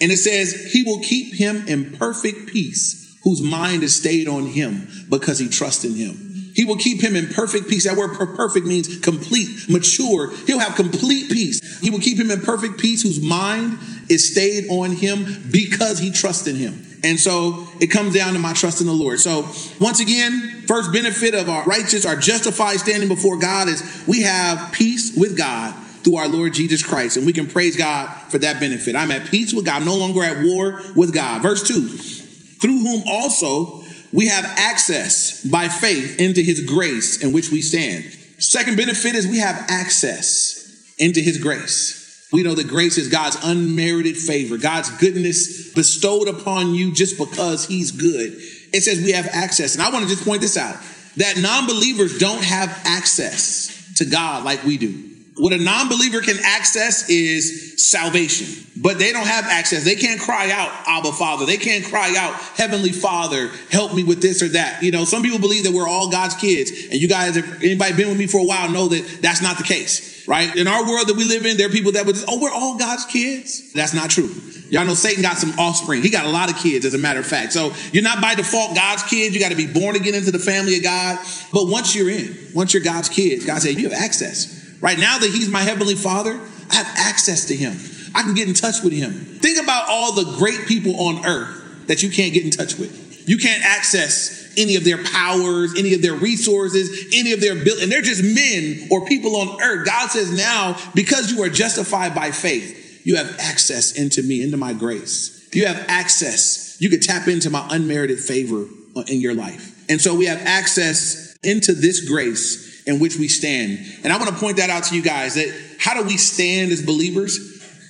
And 0.01 0.11
it 0.11 0.17
says, 0.17 0.73
He 0.73 0.83
will 0.83 1.01
keep 1.01 1.35
him 1.35 1.69
in 1.69 1.99
perfect 1.99 2.47
peace, 2.47 3.15
whose 3.25 3.43
mind 3.43 3.83
is 3.83 3.95
stayed 3.95 4.27
on 4.27 4.47
him 4.47 4.89
because 5.11 5.39
he 5.39 5.51
trusts 5.51 5.85
in 5.85 5.97
him. 5.97 6.30
He 6.61 6.67
will 6.67 6.77
keep 6.77 7.01
him 7.01 7.17
in 7.17 7.29
perfect 7.29 7.71
peace. 7.71 7.85
That 7.85 7.97
word 7.97 8.19
perfect 8.37 8.67
means 8.67 8.99
complete, 8.99 9.71
mature. 9.71 10.31
He'll 10.47 10.59
have 10.59 10.77
complete 10.77 11.31
peace. 11.31 11.81
He 11.81 11.89
will 11.89 12.01
keep 12.01 12.19
him 12.19 12.31
in 12.31 12.43
perfect 12.43 12.79
peace 12.79 13.03
whose 13.03 13.19
mind 13.19 13.79
is 14.11 14.31
stayed 14.31 14.69
on 14.69 14.91
him 14.91 15.43
because 15.51 15.99
he 15.99 16.11
trusts 16.11 16.47
in 16.47 16.57
him. 16.57 16.85
And 17.03 17.19
so 17.19 17.67
it 17.81 17.87
comes 17.87 18.15
down 18.15 18.35
to 18.35 18.39
my 18.39 18.53
trust 18.53 18.83
in 18.83 18.87
the 18.87 18.93
Lord. 18.93 19.21
So 19.21 19.49
once 19.81 20.01
again, 20.01 20.65
first 20.67 20.93
benefit 20.93 21.35
of 21.35 21.49
our 21.49 21.65
righteous, 21.65 22.05
our 22.05 22.17
justified 22.17 22.77
standing 22.81 23.09
before 23.09 23.39
God 23.39 23.69
is 23.69 24.05
we 24.07 24.21
have 24.21 24.71
peace 24.71 25.17
with 25.17 25.39
God 25.39 25.75
through 26.05 26.17
our 26.17 26.29
Lord 26.29 26.53
Jesus 26.53 26.83
Christ. 26.83 27.17
And 27.17 27.25
we 27.25 27.33
can 27.33 27.47
praise 27.47 27.75
God 27.75 28.11
for 28.29 28.37
that 28.37 28.61
benefit. 28.61 28.97
I'm 28.97 29.13
at 29.13 29.29
peace 29.29 29.55
with 29.55 29.65
God, 29.65 29.77
I'm 29.81 29.87
no 29.87 29.97
longer 29.97 30.23
at 30.23 30.45
war 30.45 30.83
with 30.95 31.15
God. 31.15 31.41
Verse 31.41 31.67
two, 31.67 31.89
through 31.89 32.81
whom 32.81 33.03
also 33.07 33.80
we 34.13 34.29
have 34.29 34.45
access 34.45 35.45
by 35.45 35.69
faith 35.69 36.21
into 36.21 36.43
his 36.43 36.65
grace 36.65 37.23
in 37.23 37.33
which 37.33 37.51
we 37.51 37.63
stand. 37.63 38.05
Second 38.39 38.77
benefit 38.77 39.15
is 39.15 39.27
we 39.27 39.39
have 39.39 39.67
access 39.69 40.95
into 40.99 41.21
his 41.21 41.39
grace. 41.39 42.29
We 42.33 42.43
know 42.43 42.55
that 42.55 42.69
grace 42.69 42.97
is 42.97 43.09
God's 43.09 43.37
unmerited 43.43 44.17
favor, 44.17 44.57
God's 44.57 44.91
goodness 44.99 45.73
bestowed 45.75 46.29
upon 46.29 46.75
you 46.75 46.93
just 46.93 47.19
because 47.19 47.67
he's 47.67 47.91
good. 47.91 48.35
It 48.73 48.83
says 48.83 48.99
we 48.99 49.13
have 49.13 49.29
access. 49.33 49.75
And 49.75 49.83
I 49.83 49.91
want 49.91 50.05
to 50.05 50.11
just 50.11 50.25
point 50.25 50.41
this 50.41 50.57
out 50.57 50.77
that 51.17 51.39
non 51.39 51.67
believers 51.67 52.19
don't 52.19 52.43
have 52.43 52.69
access 52.85 53.95
to 53.97 54.05
God 54.05 54.45
like 54.45 54.65
we 54.65 54.79
do. 54.79 55.10
What 55.41 55.55
a 55.55 55.59
non 55.59 55.89
believer 55.89 56.21
can 56.21 56.37
access 56.45 57.09
is 57.09 57.91
salvation, 57.91 58.67
but 58.77 58.99
they 58.99 59.11
don't 59.11 59.27
have 59.27 59.47
access. 59.47 59.85
They 59.85 59.97
can't 59.97 60.21
cry 60.21 60.51
out, 60.51 60.71
Abba 60.87 61.13
Father. 61.13 61.47
They 61.47 61.57
can't 61.57 61.85
cry 61.85 62.15
out, 62.17 62.35
Heavenly 62.57 62.93
Father, 62.93 63.51
help 63.71 63.95
me 63.95 64.05
with 64.05 64.21
this 64.21 64.43
or 64.43 64.49
that. 64.49 64.83
You 64.83 64.91
know, 64.93 65.07
some 65.07 65.23
people 65.23 65.39
believe 65.39 65.65
that 65.65 65.73
we're 65.73 65.89
all 65.89 66.11
God's 66.11 66.35
kids. 66.35 66.71
And 66.91 67.01
you 67.01 67.09
guys, 67.09 67.39
if 67.39 67.63
anybody 67.63 67.95
been 67.95 68.09
with 68.09 68.19
me 68.19 68.27
for 68.27 68.39
a 68.39 68.45
while, 68.45 68.71
know 68.71 68.89
that 68.89 69.23
that's 69.23 69.41
not 69.41 69.57
the 69.57 69.65
case, 69.65 70.29
right? 70.29 70.55
In 70.55 70.69
our 70.69 70.87
world 70.87 71.09
that 71.09 71.17
we 71.17 71.25
live 71.25 71.47
in, 71.47 71.57
there 71.57 71.69
are 71.69 71.73
people 71.73 71.93
that 71.93 72.05
would 72.05 72.17
just, 72.17 72.29
oh, 72.29 72.39
we're 72.39 72.53
all 72.53 72.79
God's 72.79 73.07
kids. 73.07 73.73
That's 73.73 73.95
not 73.95 74.11
true. 74.11 74.31
Y'all 74.69 74.85
know 74.85 74.95
Satan 74.95 75.23
got 75.23 75.37
some 75.37 75.59
offspring. 75.59 76.03
He 76.03 76.11
got 76.11 76.27
a 76.27 76.31
lot 76.31 76.49
of 76.49 76.57
kids, 76.57 76.85
as 76.85 76.95
a 76.95 76.99
matter 76.99 77.19
of 77.19 77.27
fact. 77.27 77.53
So 77.53 77.73
you're 77.93 78.05
not 78.05 78.21
by 78.21 78.37
default 78.37 78.77
God's 78.77 79.03
kids. 79.05 79.35
You 79.35 79.41
got 79.41 79.51
to 79.51 79.57
be 79.57 79.67
born 79.67 79.97
again 79.97 80.15
into 80.15 80.31
the 80.31 80.39
family 80.39 80.77
of 80.77 80.83
God. 80.83 81.19
But 81.53 81.67
once 81.67 81.95
you're 81.97 82.11
in, 82.11 82.37
once 82.55 82.73
you're 82.73 82.83
God's 82.83 83.09
kids, 83.09 83.45
God 83.45 83.61
said, 83.63 83.77
you 83.77 83.89
have 83.89 83.99
access. 83.99 84.60
Right 84.81 84.99
now 84.99 85.19
that 85.19 85.31
He's 85.31 85.49
my 85.49 85.63
Heavenly 85.63 85.95
Father, 85.95 86.39
I 86.71 86.75
have 86.75 86.95
access 86.97 87.47
to 87.47 87.57
Him. 87.57 87.77
I 88.15 88.23
can 88.23 88.35
get 88.35 88.49
in 88.49 88.55
touch 88.55 88.83
with 88.83 88.93
Him. 88.93 89.13
Think 89.13 89.63
about 89.63 89.89
all 89.89 90.13
the 90.13 90.37
great 90.39 90.67
people 90.67 90.99
on 91.01 91.27
earth 91.27 91.87
that 91.87 92.03
you 92.03 92.11
can't 92.11 92.33
get 92.33 92.45
in 92.45 92.51
touch 92.51 92.79
with. 92.79 93.29
You 93.29 93.39
can't 93.39 93.63
access 93.65 94.53
any 94.57 94.77
of 94.77 94.85
their 94.85 95.03
powers, 95.05 95.75
any 95.79 95.95
of 95.95 96.03
their 96.03 96.15
resources, 96.15 97.09
any 97.13 97.33
of 97.33 97.41
their 97.41 97.53
ability. 97.53 97.83
And 97.85 97.93
they're 97.93 98.03
just 98.03 98.23
men 98.23 98.89
or 98.91 99.07
people 99.07 99.37
on 99.37 99.61
earth. 99.63 99.87
God 99.87 100.11
says 100.11 100.37
now, 100.37 100.77
because 100.95 101.33
you 101.33 101.43
are 101.43 101.49
justified 101.49 102.15
by 102.15 102.31
faith, 102.31 103.07
you 103.07 103.17
have 103.17 103.37
access 103.39 103.93
into 103.93 104.23
me, 104.23 104.43
into 104.43 104.57
my 104.57 104.73
grace. 104.73 105.49
You 105.53 105.67
have 105.67 105.85
access. 105.89 106.77
You 106.81 106.91
could 106.91 107.03
tap 107.03 107.29
into 107.29 107.51
my 107.51 107.67
unmerited 107.71 108.19
favor 108.19 108.67
in 109.09 109.21
your 109.21 109.35
life. 109.35 109.85
And 109.89 110.01
so 110.01 110.15
we 110.15 110.27
have 110.27 110.41
access 110.45 111.37
into 111.43 111.73
this 111.73 112.09
grace 112.09 112.70
in 112.91 113.01
which 113.01 113.17
we 113.17 113.29
stand. 113.29 113.79
And 114.05 114.13
I 114.13 114.19
want 114.19 114.29
to 114.29 114.37
point 114.37 114.59
that 114.59 114.69
out 114.69 114.85
to 114.85 114.97
you 114.97 115.03
guys 115.03 115.37
that 115.37 115.49
how 115.79 115.95
do 115.95 116.07
we 116.07 116.17
stand 116.17 116.73
as 116.73 116.85
believers? 116.85 117.39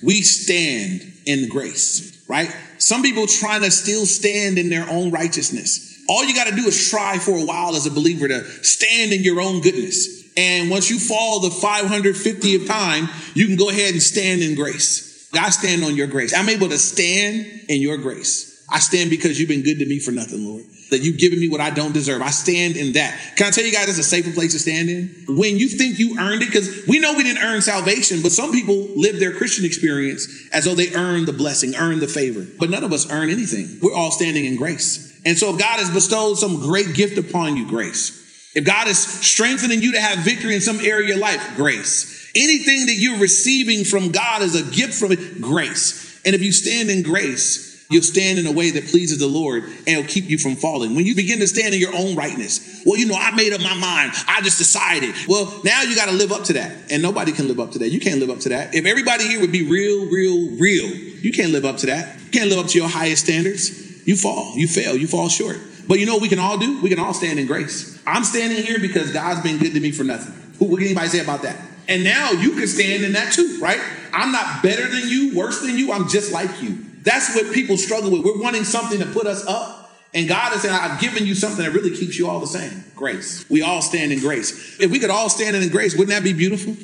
We 0.01 0.21
stand 0.21 1.11
in 1.25 1.49
grace, 1.49 2.23
right? 2.27 2.55
Some 2.77 3.01
people 3.01 3.27
trying 3.27 3.61
to 3.61 3.71
still 3.71 4.05
stand 4.05 4.57
in 4.57 4.69
their 4.69 4.89
own 4.89 5.11
righteousness. 5.11 6.03
All 6.07 6.23
you 6.25 6.33
got 6.33 6.47
to 6.47 6.55
do 6.55 6.65
is 6.65 6.89
try 6.89 7.17
for 7.17 7.37
a 7.37 7.45
while 7.45 7.75
as 7.75 7.85
a 7.85 7.91
believer 7.91 8.27
to 8.27 8.43
stand 8.63 9.13
in 9.13 9.23
your 9.23 9.41
own 9.41 9.61
goodness. 9.61 10.29
And 10.37 10.69
once 10.69 10.89
you 10.89 10.97
fall 10.97 11.41
the 11.41 11.49
550th 11.49 12.67
time, 12.67 13.09
you 13.33 13.47
can 13.47 13.57
go 13.57 13.69
ahead 13.69 13.91
and 13.93 14.01
stand 14.01 14.41
in 14.41 14.55
grace. 14.55 15.29
I 15.33 15.49
stand 15.49 15.83
on 15.83 15.95
your 15.95 16.07
grace. 16.07 16.33
I'm 16.33 16.49
able 16.49 16.69
to 16.69 16.77
stand 16.77 17.65
in 17.69 17.81
your 17.81 17.97
grace. 17.97 18.65
I 18.69 18.79
stand 18.79 19.09
because 19.09 19.39
you've 19.39 19.49
been 19.49 19.63
good 19.63 19.79
to 19.79 19.85
me 19.85 19.99
for 19.99 20.11
nothing, 20.11 20.45
Lord. 20.45 20.63
That 20.91 21.01
you've 21.01 21.17
given 21.17 21.39
me 21.39 21.49
what 21.49 21.61
I 21.61 21.69
don't 21.69 21.93
deserve. 21.93 22.21
I 22.21 22.29
stand 22.29 22.75
in 22.75 22.93
that. 22.93 23.17
Can 23.37 23.47
I 23.47 23.49
tell 23.49 23.63
you 23.63 23.71
guys 23.71 23.87
that's 23.87 23.97
a 23.97 24.03
safer 24.03 24.31
place 24.31 24.51
to 24.51 24.59
stand 24.59 24.89
in? 24.89 25.07
When 25.27 25.57
you 25.57 25.69
think 25.69 25.97
you 25.97 26.19
earned 26.19 26.43
it, 26.43 26.47
because 26.47 26.85
we 26.87 26.99
know 26.99 27.13
we 27.15 27.23
didn't 27.23 27.43
earn 27.43 27.61
salvation, 27.61 28.21
but 28.21 28.31
some 28.31 28.51
people 28.51 28.87
live 28.95 29.19
their 29.19 29.33
Christian 29.33 29.65
experience 29.65 30.27
as 30.51 30.65
though 30.65 30.75
they 30.75 30.93
earned 30.93 31.27
the 31.27 31.33
blessing, 31.33 31.75
earned 31.75 32.01
the 32.01 32.07
favor. 32.07 32.45
But 32.59 32.69
none 32.69 32.83
of 32.83 32.91
us 32.91 33.09
earn 33.09 33.29
anything. 33.29 33.79
We're 33.81 33.95
all 33.95 34.11
standing 34.11 34.45
in 34.45 34.57
grace. 34.57 35.19
And 35.25 35.37
so 35.37 35.53
if 35.53 35.59
God 35.59 35.79
has 35.79 35.89
bestowed 35.89 36.37
some 36.37 36.59
great 36.59 36.93
gift 36.93 37.17
upon 37.17 37.55
you, 37.55 37.67
grace. 37.67 38.17
If 38.53 38.65
God 38.65 38.87
is 38.87 38.99
strengthening 38.99 39.81
you 39.81 39.93
to 39.93 40.01
have 40.01 40.19
victory 40.19 40.55
in 40.55 40.61
some 40.61 40.79
area 40.81 41.03
of 41.03 41.07
your 41.07 41.17
life, 41.19 41.55
grace. 41.55 42.29
Anything 42.35 42.87
that 42.87 42.95
you're 42.95 43.19
receiving 43.19 43.85
from 43.85 44.11
God 44.11 44.41
is 44.41 44.55
a 44.55 44.75
gift 44.75 44.93
from 44.93 45.13
it, 45.13 45.39
grace. 45.39 46.21
And 46.25 46.35
if 46.35 46.41
you 46.41 46.51
stand 46.51 46.89
in 46.89 47.01
grace, 47.01 47.70
You'll 47.91 48.03
stand 48.03 48.39
in 48.39 48.47
a 48.47 48.51
way 48.51 48.71
that 48.71 48.87
pleases 48.87 49.19
the 49.19 49.27
Lord 49.27 49.63
and 49.63 49.87
it'll 49.87 50.03
keep 50.05 50.29
you 50.29 50.37
from 50.37 50.55
falling. 50.55 50.95
When 50.95 51.05
you 51.05 51.13
begin 51.13 51.39
to 51.39 51.47
stand 51.47 51.73
in 51.73 51.79
your 51.79 51.93
own 51.93 52.15
rightness, 52.15 52.81
well, 52.85 52.97
you 52.97 53.05
know, 53.05 53.15
I 53.15 53.35
made 53.35 53.53
up 53.53 53.61
my 53.61 53.75
mind. 53.75 54.13
I 54.27 54.41
just 54.41 54.57
decided. 54.57 55.13
Well, 55.27 55.61
now 55.63 55.81
you 55.81 55.95
got 55.95 56.05
to 56.05 56.15
live 56.15 56.31
up 56.31 56.45
to 56.45 56.53
that. 56.53 56.89
And 56.89 57.03
nobody 57.03 57.31
can 57.31 57.47
live 57.47 57.59
up 57.59 57.71
to 57.71 57.79
that. 57.79 57.89
You 57.89 57.99
can't 57.99 58.19
live 58.19 58.29
up 58.29 58.39
to 58.39 58.49
that. 58.49 58.73
If 58.73 58.85
everybody 58.85 59.27
here 59.27 59.41
would 59.41 59.51
be 59.51 59.69
real, 59.69 60.09
real, 60.09 60.57
real, 60.57 60.87
you 60.87 61.31
can't 61.31 61.51
live 61.51 61.65
up 61.65 61.77
to 61.77 61.87
that. 61.87 62.17
You 62.25 62.31
can't 62.31 62.49
live 62.49 62.59
up 62.59 62.67
to 62.67 62.77
your 62.79 62.89
highest 62.89 63.25
standards. 63.25 64.07
You 64.07 64.15
fall, 64.15 64.53
you 64.55 64.67
fail, 64.67 64.95
you 64.95 65.07
fall 65.07 65.29
short. 65.29 65.57
But 65.87 65.99
you 65.99 66.05
know 66.05 66.13
what 66.13 66.21
we 66.21 66.29
can 66.29 66.39
all 66.39 66.57
do? 66.57 66.81
We 66.81 66.89
can 66.89 66.99
all 66.99 67.13
stand 67.13 67.39
in 67.39 67.47
grace. 67.47 68.01
I'm 68.07 68.23
standing 68.23 68.63
here 68.63 68.79
because 68.79 69.11
God's 69.11 69.41
been 69.41 69.57
good 69.57 69.73
to 69.73 69.79
me 69.79 69.91
for 69.91 70.03
nothing. 70.03 70.33
What 70.57 70.77
can 70.77 70.85
anybody 70.85 71.09
say 71.09 71.19
about 71.19 71.41
that? 71.41 71.57
And 71.87 72.03
now 72.03 72.31
you 72.31 72.51
can 72.51 72.67
stand 72.67 73.03
in 73.03 73.13
that 73.13 73.33
too, 73.33 73.59
right? 73.61 73.79
I'm 74.13 74.31
not 74.31 74.63
better 74.63 74.87
than 74.87 75.09
you, 75.09 75.35
worse 75.35 75.61
than 75.61 75.77
you. 75.77 75.91
I'm 75.91 76.07
just 76.07 76.31
like 76.31 76.61
you. 76.61 76.85
That's 77.03 77.35
what 77.35 77.53
people 77.53 77.77
struggle 77.77 78.11
with. 78.11 78.23
We're 78.23 78.41
wanting 78.41 78.63
something 78.63 78.99
to 78.99 79.05
put 79.05 79.27
us 79.27 79.45
up. 79.45 79.91
And 80.13 80.27
God 80.27 80.53
is 80.53 80.61
saying, 80.61 80.73
I've 80.73 80.99
given 80.99 81.25
you 81.25 81.35
something 81.35 81.63
that 81.63 81.71
really 81.71 81.95
keeps 81.95 82.19
you 82.19 82.29
all 82.29 82.39
the 82.39 82.47
same 82.47 82.83
grace. 82.95 83.45
We 83.49 83.61
all 83.61 83.81
stand 83.81 84.11
in 84.11 84.19
grace. 84.19 84.79
If 84.79 84.91
we 84.91 84.99
could 84.99 85.09
all 85.09 85.29
stand 85.29 85.55
in 85.55 85.69
grace, 85.69 85.93
wouldn't 85.93 86.09
that 86.09 86.23
be 86.23 86.33
beautiful? 86.33 86.75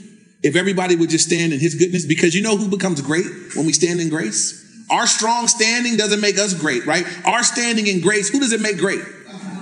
If 0.43 0.55
everybody 0.55 0.95
would 0.95 1.09
just 1.09 1.27
stand 1.27 1.51
in 1.51 1.59
his 1.59 1.75
goodness, 1.75 2.05
because 2.05 2.33
you 2.35 2.41
know 2.41 2.55
who 2.55 2.69
becomes 2.69 3.01
great 3.01 3.25
when 3.55 3.65
we 3.65 3.73
stand 3.73 3.99
in 3.99 4.09
grace? 4.09 4.63
Our 4.89 5.07
strong 5.07 5.47
standing 5.47 5.97
doesn't 5.97 6.21
make 6.21 6.37
us 6.37 6.53
great, 6.53 6.85
right? 6.85 7.05
Our 7.25 7.43
standing 7.43 7.87
in 7.87 7.99
grace, 7.99 8.29
who 8.29 8.39
does 8.39 8.53
it 8.53 8.61
make 8.61 8.77
great? 8.77 9.01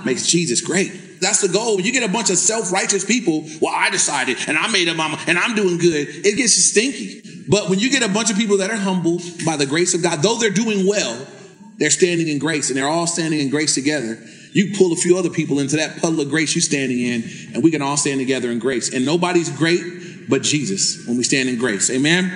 Makes 0.04 0.28
Jesus 0.28 0.60
great. 0.60 0.92
That's 1.26 1.40
the 1.40 1.48
goal. 1.48 1.80
You 1.80 1.90
get 1.90 2.08
a 2.08 2.12
bunch 2.12 2.30
of 2.30 2.38
self-righteous 2.38 3.04
people, 3.04 3.44
well, 3.60 3.74
I 3.74 3.90
decided 3.90 4.36
and 4.46 4.56
I 4.56 4.70
made 4.70 4.86
a 4.86 4.94
mama 4.94 5.18
and 5.26 5.36
I'm 5.36 5.56
doing 5.56 5.76
good. 5.76 6.06
It 6.08 6.36
gets 6.36 6.52
stinky. 6.52 7.20
But 7.48 7.68
when 7.68 7.80
you 7.80 7.90
get 7.90 8.04
a 8.04 8.08
bunch 8.08 8.30
of 8.30 8.36
people 8.36 8.58
that 8.58 8.70
are 8.70 8.76
humbled 8.76 9.22
by 9.44 9.56
the 9.56 9.66
grace 9.66 9.92
of 9.92 10.04
God, 10.04 10.22
though 10.22 10.36
they're 10.36 10.50
doing 10.50 10.86
well, 10.86 11.26
they're 11.78 11.90
standing 11.90 12.28
in 12.28 12.38
grace 12.38 12.70
and 12.70 12.78
they're 12.78 12.86
all 12.86 13.08
standing 13.08 13.40
in 13.40 13.50
grace 13.50 13.74
together. 13.74 14.22
You 14.52 14.76
pull 14.76 14.92
a 14.92 14.96
few 14.96 15.18
other 15.18 15.28
people 15.28 15.58
into 15.58 15.74
that 15.78 16.00
puddle 16.00 16.20
of 16.20 16.30
grace 16.30 16.54
you're 16.54 16.62
standing 16.62 17.00
in, 17.00 17.24
and 17.52 17.64
we 17.64 17.72
can 17.72 17.82
all 17.82 17.96
stand 17.96 18.20
together 18.20 18.52
in 18.52 18.60
grace. 18.60 18.94
And 18.94 19.04
nobody's 19.04 19.50
great 19.50 20.28
but 20.28 20.42
Jesus 20.42 21.08
when 21.08 21.16
we 21.16 21.24
stand 21.24 21.48
in 21.48 21.58
grace. 21.58 21.90
Amen. 21.90 22.30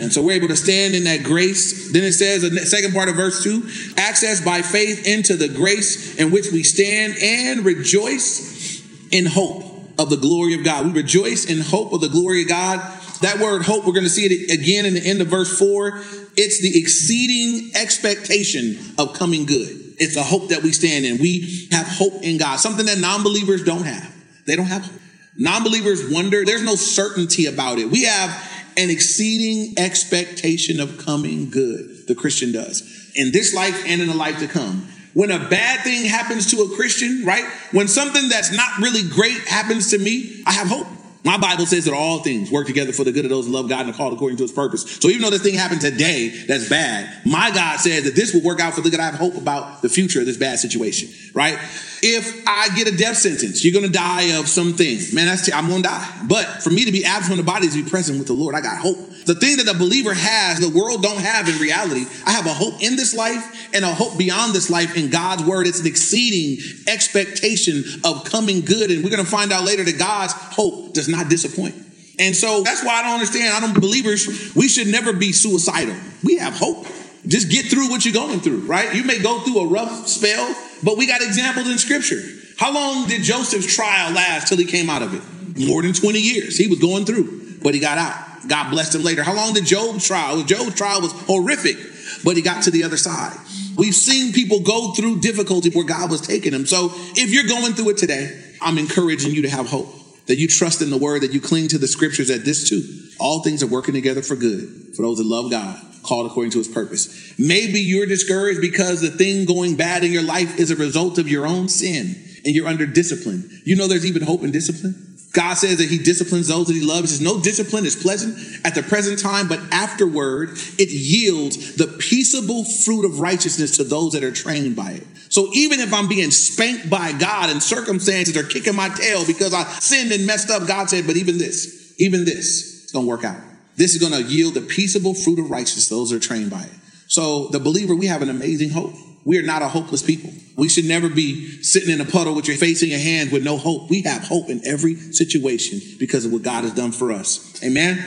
And 0.00 0.12
so 0.12 0.22
we're 0.22 0.36
able 0.36 0.48
to 0.48 0.56
stand 0.56 0.94
in 0.94 1.04
that 1.04 1.22
grace. 1.22 1.92
Then 1.92 2.04
it 2.04 2.12
says, 2.12 2.42
the 2.42 2.66
second 2.66 2.92
part 2.92 3.08
of 3.08 3.16
verse 3.16 3.42
2 3.42 3.94
access 3.96 4.44
by 4.44 4.62
faith 4.62 5.06
into 5.06 5.36
the 5.36 5.48
grace 5.48 6.16
in 6.16 6.30
which 6.30 6.50
we 6.50 6.62
stand 6.62 7.16
and 7.20 7.64
rejoice 7.64 8.82
in 9.10 9.26
hope 9.26 9.64
of 9.98 10.10
the 10.10 10.16
glory 10.16 10.54
of 10.54 10.64
God. 10.64 10.86
We 10.86 10.92
rejoice 10.92 11.44
in 11.44 11.60
hope 11.60 11.92
of 11.92 12.00
the 12.00 12.08
glory 12.08 12.42
of 12.42 12.48
God. 12.48 12.78
That 13.20 13.38
word 13.38 13.62
hope, 13.62 13.84
we're 13.84 13.92
going 13.92 14.04
to 14.04 14.10
see 14.10 14.24
it 14.24 14.50
again 14.50 14.86
in 14.86 14.94
the 14.94 15.06
end 15.06 15.20
of 15.20 15.28
verse 15.28 15.58
4. 15.58 16.00
It's 16.36 16.62
the 16.62 16.78
exceeding 16.78 17.72
expectation 17.74 18.78
of 18.98 19.12
coming 19.12 19.44
good. 19.44 19.76
It's 19.98 20.16
a 20.16 20.22
hope 20.22 20.48
that 20.48 20.62
we 20.62 20.72
stand 20.72 21.04
in. 21.04 21.18
We 21.18 21.68
have 21.72 21.86
hope 21.86 22.22
in 22.22 22.38
God, 22.38 22.56
something 22.56 22.86
that 22.86 22.98
non 22.98 23.22
believers 23.22 23.62
don't 23.62 23.84
have. 23.84 24.14
They 24.46 24.56
don't 24.56 24.66
have 24.66 24.86
hope. 24.86 25.00
Non 25.36 25.62
believers 25.62 26.10
wonder, 26.10 26.44
there's 26.44 26.62
no 26.62 26.74
certainty 26.74 27.46
about 27.46 27.78
it. 27.78 27.90
We 27.90 28.04
have 28.04 28.30
an 28.76 28.90
exceeding 28.90 29.78
expectation 29.78 30.80
of 30.80 30.98
coming 30.98 31.50
good, 31.50 32.06
the 32.06 32.14
Christian 32.14 32.52
does, 32.52 33.10
in 33.14 33.32
this 33.32 33.54
life 33.54 33.84
and 33.86 34.00
in 34.00 34.08
the 34.08 34.16
life 34.16 34.38
to 34.38 34.46
come. 34.46 34.88
When 35.12 35.30
a 35.30 35.48
bad 35.48 35.80
thing 35.82 36.04
happens 36.04 36.50
to 36.52 36.62
a 36.62 36.76
Christian, 36.76 37.24
right? 37.26 37.44
When 37.72 37.88
something 37.88 38.28
that's 38.28 38.54
not 38.56 38.78
really 38.78 39.02
great 39.08 39.48
happens 39.48 39.90
to 39.90 39.98
me, 39.98 40.42
I 40.46 40.52
have 40.52 40.68
hope. 40.68 40.86
My 41.24 41.36
Bible 41.36 41.66
says 41.66 41.84
that 41.84 41.92
all 41.92 42.20
things 42.20 42.50
work 42.50 42.66
together 42.66 42.92
for 42.92 43.04
the 43.04 43.12
good 43.12 43.24
of 43.24 43.30
those 43.30 43.46
who 43.46 43.52
love 43.52 43.68
God 43.68 43.82
and 43.82 43.90
are 43.90 43.96
called 43.96 44.14
according 44.14 44.38
to 44.38 44.44
his 44.44 44.52
purpose. 44.52 44.98
So 45.00 45.08
even 45.08 45.20
though 45.20 45.30
this 45.30 45.42
thing 45.42 45.54
happened 45.54 45.82
today 45.82 46.28
that's 46.28 46.68
bad, 46.68 47.26
my 47.26 47.50
God 47.50 47.78
says 47.78 48.04
that 48.04 48.14
this 48.14 48.32
will 48.32 48.42
work 48.42 48.60
out 48.60 48.72
for 48.72 48.80
the 48.80 48.88
good. 48.88 49.00
I 49.00 49.06
have 49.06 49.16
hope 49.16 49.34
about 49.34 49.82
the 49.82 49.90
future 49.90 50.20
of 50.20 50.26
this 50.26 50.38
bad 50.38 50.58
situation, 50.58 51.10
right? 51.34 51.58
If 52.02 52.46
I 52.46 52.74
get 52.74 52.88
a 52.88 52.96
death 52.96 53.18
sentence, 53.18 53.64
you're 53.64 53.72
to 53.86 53.92
die 53.92 54.38
of 54.38 54.48
something. 54.48 54.98
Man, 55.12 55.26
that's, 55.26 55.46
t- 55.46 55.52
I'm 55.52 55.68
to 55.82 55.88
die. 55.88 56.22
But 56.26 56.62
for 56.62 56.70
me 56.70 56.84
to 56.84 56.92
be 56.92 57.04
absent 57.04 57.28
from 57.28 57.36
the 57.36 57.42
body 57.42 57.66
is 57.66 57.74
to 57.74 57.84
be 57.84 57.90
present 57.90 58.18
with 58.18 58.26
the 58.26 58.32
Lord. 58.32 58.54
I 58.54 58.60
got 58.60 58.78
hope. 58.78 58.98
The 59.26 59.34
thing 59.34 59.58
that 59.58 59.68
a 59.68 59.78
believer 59.78 60.14
has, 60.14 60.60
the 60.60 60.70
world 60.70 61.02
don't 61.02 61.20
have 61.20 61.48
in 61.48 61.58
reality. 61.58 62.06
I 62.24 62.32
have 62.32 62.46
a 62.46 62.54
hope 62.54 62.82
in 62.82 62.96
this 62.96 63.14
life 63.14 63.70
and 63.74 63.84
a 63.84 63.92
hope 63.92 64.16
beyond 64.18 64.54
this 64.54 64.70
life 64.70 64.96
in 64.96 65.10
God's 65.10 65.44
word. 65.44 65.66
It's 65.66 65.80
an 65.80 65.86
exceeding 65.86 66.64
expectation 66.88 67.84
of 68.04 68.24
coming 68.24 68.62
good. 68.62 68.90
And 68.90 69.04
we're 69.04 69.10
to 69.24 69.30
find 69.30 69.52
out 69.52 69.64
later 69.64 69.84
that 69.84 69.98
God's 69.98 70.32
hope 70.32 70.94
does 70.94 71.08
not 71.08 71.28
disappoint. 71.28 71.74
And 72.18 72.36
so 72.36 72.62
that's 72.62 72.84
why 72.84 72.94
I 72.94 73.02
don't 73.02 73.14
understand. 73.14 73.54
I 73.54 73.60
don't 73.60 73.78
believers, 73.78 74.54
we 74.54 74.68
should 74.68 74.88
never 74.88 75.12
be 75.12 75.32
suicidal. 75.32 75.96
We 76.22 76.36
have 76.36 76.54
hope. 76.54 76.86
Just 77.26 77.50
get 77.50 77.66
through 77.66 77.90
what 77.90 78.04
you're 78.04 78.14
going 78.14 78.40
through, 78.40 78.60
right? 78.60 78.94
You 78.94 79.04
may 79.04 79.18
go 79.18 79.40
through 79.40 79.58
a 79.60 79.66
rough 79.66 80.08
spell, 80.08 80.54
but 80.82 80.96
we 80.96 81.06
got 81.06 81.22
examples 81.22 81.68
in 81.68 81.78
scripture. 81.78 82.20
How 82.58 82.72
long 82.74 83.08
did 83.08 83.22
Joseph's 83.22 83.74
trial 83.74 84.12
last 84.12 84.48
till 84.48 84.58
he 84.58 84.66
came 84.66 84.90
out 84.90 85.02
of 85.02 85.14
it? 85.14 85.66
More 85.66 85.82
than 85.82 85.92
20 85.92 86.18
years. 86.18 86.56
He 86.56 86.68
was 86.68 86.78
going 86.78 87.04
through, 87.04 87.58
but 87.62 87.74
he 87.74 87.80
got 87.80 87.98
out. 87.98 88.48
God 88.48 88.70
blessed 88.70 88.94
him 88.94 89.02
later. 89.02 89.22
How 89.22 89.34
long 89.34 89.52
did 89.52 89.64
Job's 89.64 90.06
trial? 90.06 90.42
Job's 90.42 90.74
trial 90.74 91.00
was 91.00 91.12
horrific, 91.12 91.76
but 92.24 92.36
he 92.36 92.42
got 92.42 92.64
to 92.64 92.70
the 92.70 92.84
other 92.84 92.96
side. 92.96 93.36
We've 93.76 93.94
seen 93.94 94.32
people 94.32 94.60
go 94.60 94.92
through 94.92 95.20
difficulty 95.20 95.70
where 95.70 95.84
God 95.84 96.10
was 96.10 96.20
taking 96.20 96.52
them. 96.52 96.66
So 96.66 96.90
if 97.16 97.30
you're 97.30 97.44
going 97.44 97.74
through 97.74 97.90
it 97.90 97.96
today, 97.96 98.38
I'm 98.60 98.78
encouraging 98.78 99.32
you 99.32 99.42
to 99.42 99.48
have 99.48 99.68
hope, 99.68 99.88
that 100.26 100.36
you 100.36 100.48
trust 100.48 100.82
in 100.82 100.90
the 100.90 100.98
word, 100.98 101.22
that 101.22 101.32
you 101.32 101.40
cling 101.40 101.68
to 101.68 101.78
the 101.78 101.88
scriptures, 101.88 102.28
that 102.28 102.44
this 102.44 102.68
too, 102.68 102.82
all 103.18 103.42
things 103.42 103.62
are 103.62 103.66
working 103.66 103.94
together 103.94 104.22
for 104.22 104.36
good 104.36 104.94
for 104.96 105.02
those 105.02 105.18
that 105.18 105.26
love 105.26 105.50
God, 105.50 105.80
called 106.02 106.30
according 106.30 106.52
to 106.52 106.58
his 106.58 106.68
purpose. 106.68 107.38
Maybe 107.38 107.80
you're 107.80 108.06
discouraged 108.06 108.60
because 108.60 109.00
the 109.00 109.10
thing 109.10 109.46
going 109.46 109.76
bad 109.76 110.04
in 110.04 110.12
your 110.12 110.22
life 110.22 110.58
is 110.58 110.70
a 110.70 110.76
result 110.76 111.18
of 111.18 111.28
your 111.28 111.46
own 111.46 111.68
sin 111.68 112.16
and 112.44 112.54
you're 112.54 112.68
under 112.68 112.86
discipline. 112.86 113.60
You 113.64 113.76
know 113.76 113.86
there's 113.86 114.06
even 114.06 114.22
hope 114.22 114.42
in 114.42 114.50
discipline? 114.50 115.06
God 115.32 115.54
says 115.54 115.78
that 115.78 115.88
he 115.88 115.98
disciplines 115.98 116.48
those 116.48 116.66
that 116.66 116.72
he 116.72 116.80
loves. 116.80 117.10
He 117.10 117.16
says, 117.18 117.20
no 117.20 117.40
discipline 117.40 117.86
is 117.86 117.94
pleasant 117.94 118.36
at 118.66 118.74
the 118.74 118.82
present 118.82 119.20
time, 119.20 119.46
but 119.46 119.60
afterward 119.70 120.50
it 120.78 120.90
yields 120.90 121.76
the 121.76 121.86
peaceable 121.86 122.64
fruit 122.64 123.04
of 123.04 123.20
righteousness 123.20 123.76
to 123.76 123.84
those 123.84 124.12
that 124.12 124.24
are 124.24 124.32
trained 124.32 124.74
by 124.74 124.92
it. 124.92 125.06
So 125.28 125.48
even 125.52 125.78
if 125.78 125.94
I'm 125.94 126.08
being 126.08 126.32
spanked 126.32 126.90
by 126.90 127.12
God 127.12 127.50
and 127.50 127.62
circumstances 127.62 128.36
are 128.36 128.42
kicking 128.42 128.74
my 128.74 128.88
tail 128.88 129.24
because 129.24 129.54
I 129.54 129.62
sinned 129.64 130.10
and 130.10 130.26
messed 130.26 130.50
up, 130.50 130.66
God 130.66 130.90
said, 130.90 131.06
but 131.06 131.16
even 131.16 131.38
this, 131.38 131.94
even 131.98 132.24
this, 132.24 132.82
it's 132.82 132.92
going 132.92 133.06
to 133.06 133.08
work 133.08 133.22
out. 133.22 133.40
This 133.80 133.94
is 133.94 134.00
going 134.06 134.12
to 134.12 134.28
yield 134.28 134.52
the 134.52 134.60
peaceable 134.60 135.14
fruit 135.14 135.38
of 135.38 135.50
righteousness 135.50 135.88
those 135.88 136.12
are 136.12 136.18
trained 136.18 136.50
by 136.50 136.64
it. 136.64 136.72
So 137.06 137.48
the 137.48 137.58
believer, 137.58 137.94
we 137.94 138.08
have 138.08 138.20
an 138.20 138.28
amazing 138.28 138.68
hope. 138.68 138.92
We 139.24 139.38
are 139.38 139.42
not 139.42 139.62
a 139.62 139.68
hopeless 139.68 140.02
people. 140.02 140.30
We 140.58 140.68
should 140.68 140.84
never 140.84 141.08
be 141.08 141.62
sitting 141.62 141.88
in 141.88 141.98
a 141.98 142.04
puddle 142.04 142.34
with 142.34 142.46
your 142.46 142.58
face 142.58 142.82
in 142.82 142.90
your 142.90 142.98
hand 142.98 143.32
with 143.32 143.42
no 143.42 143.56
hope. 143.56 143.88
We 143.88 144.02
have 144.02 144.22
hope 144.22 144.50
in 144.50 144.60
every 144.66 144.96
situation 144.96 145.80
because 145.98 146.26
of 146.26 146.32
what 146.32 146.42
God 146.42 146.64
has 146.64 146.74
done 146.74 146.92
for 146.92 147.10
us. 147.10 147.58
Amen. 147.64 147.98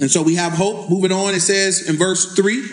And 0.00 0.10
so 0.10 0.22
we 0.22 0.36
have 0.36 0.54
hope. 0.54 0.88
Moving 0.88 1.12
on, 1.12 1.34
it 1.34 1.40
says 1.40 1.90
in 1.90 1.96
verse 1.96 2.34
three, 2.34 2.64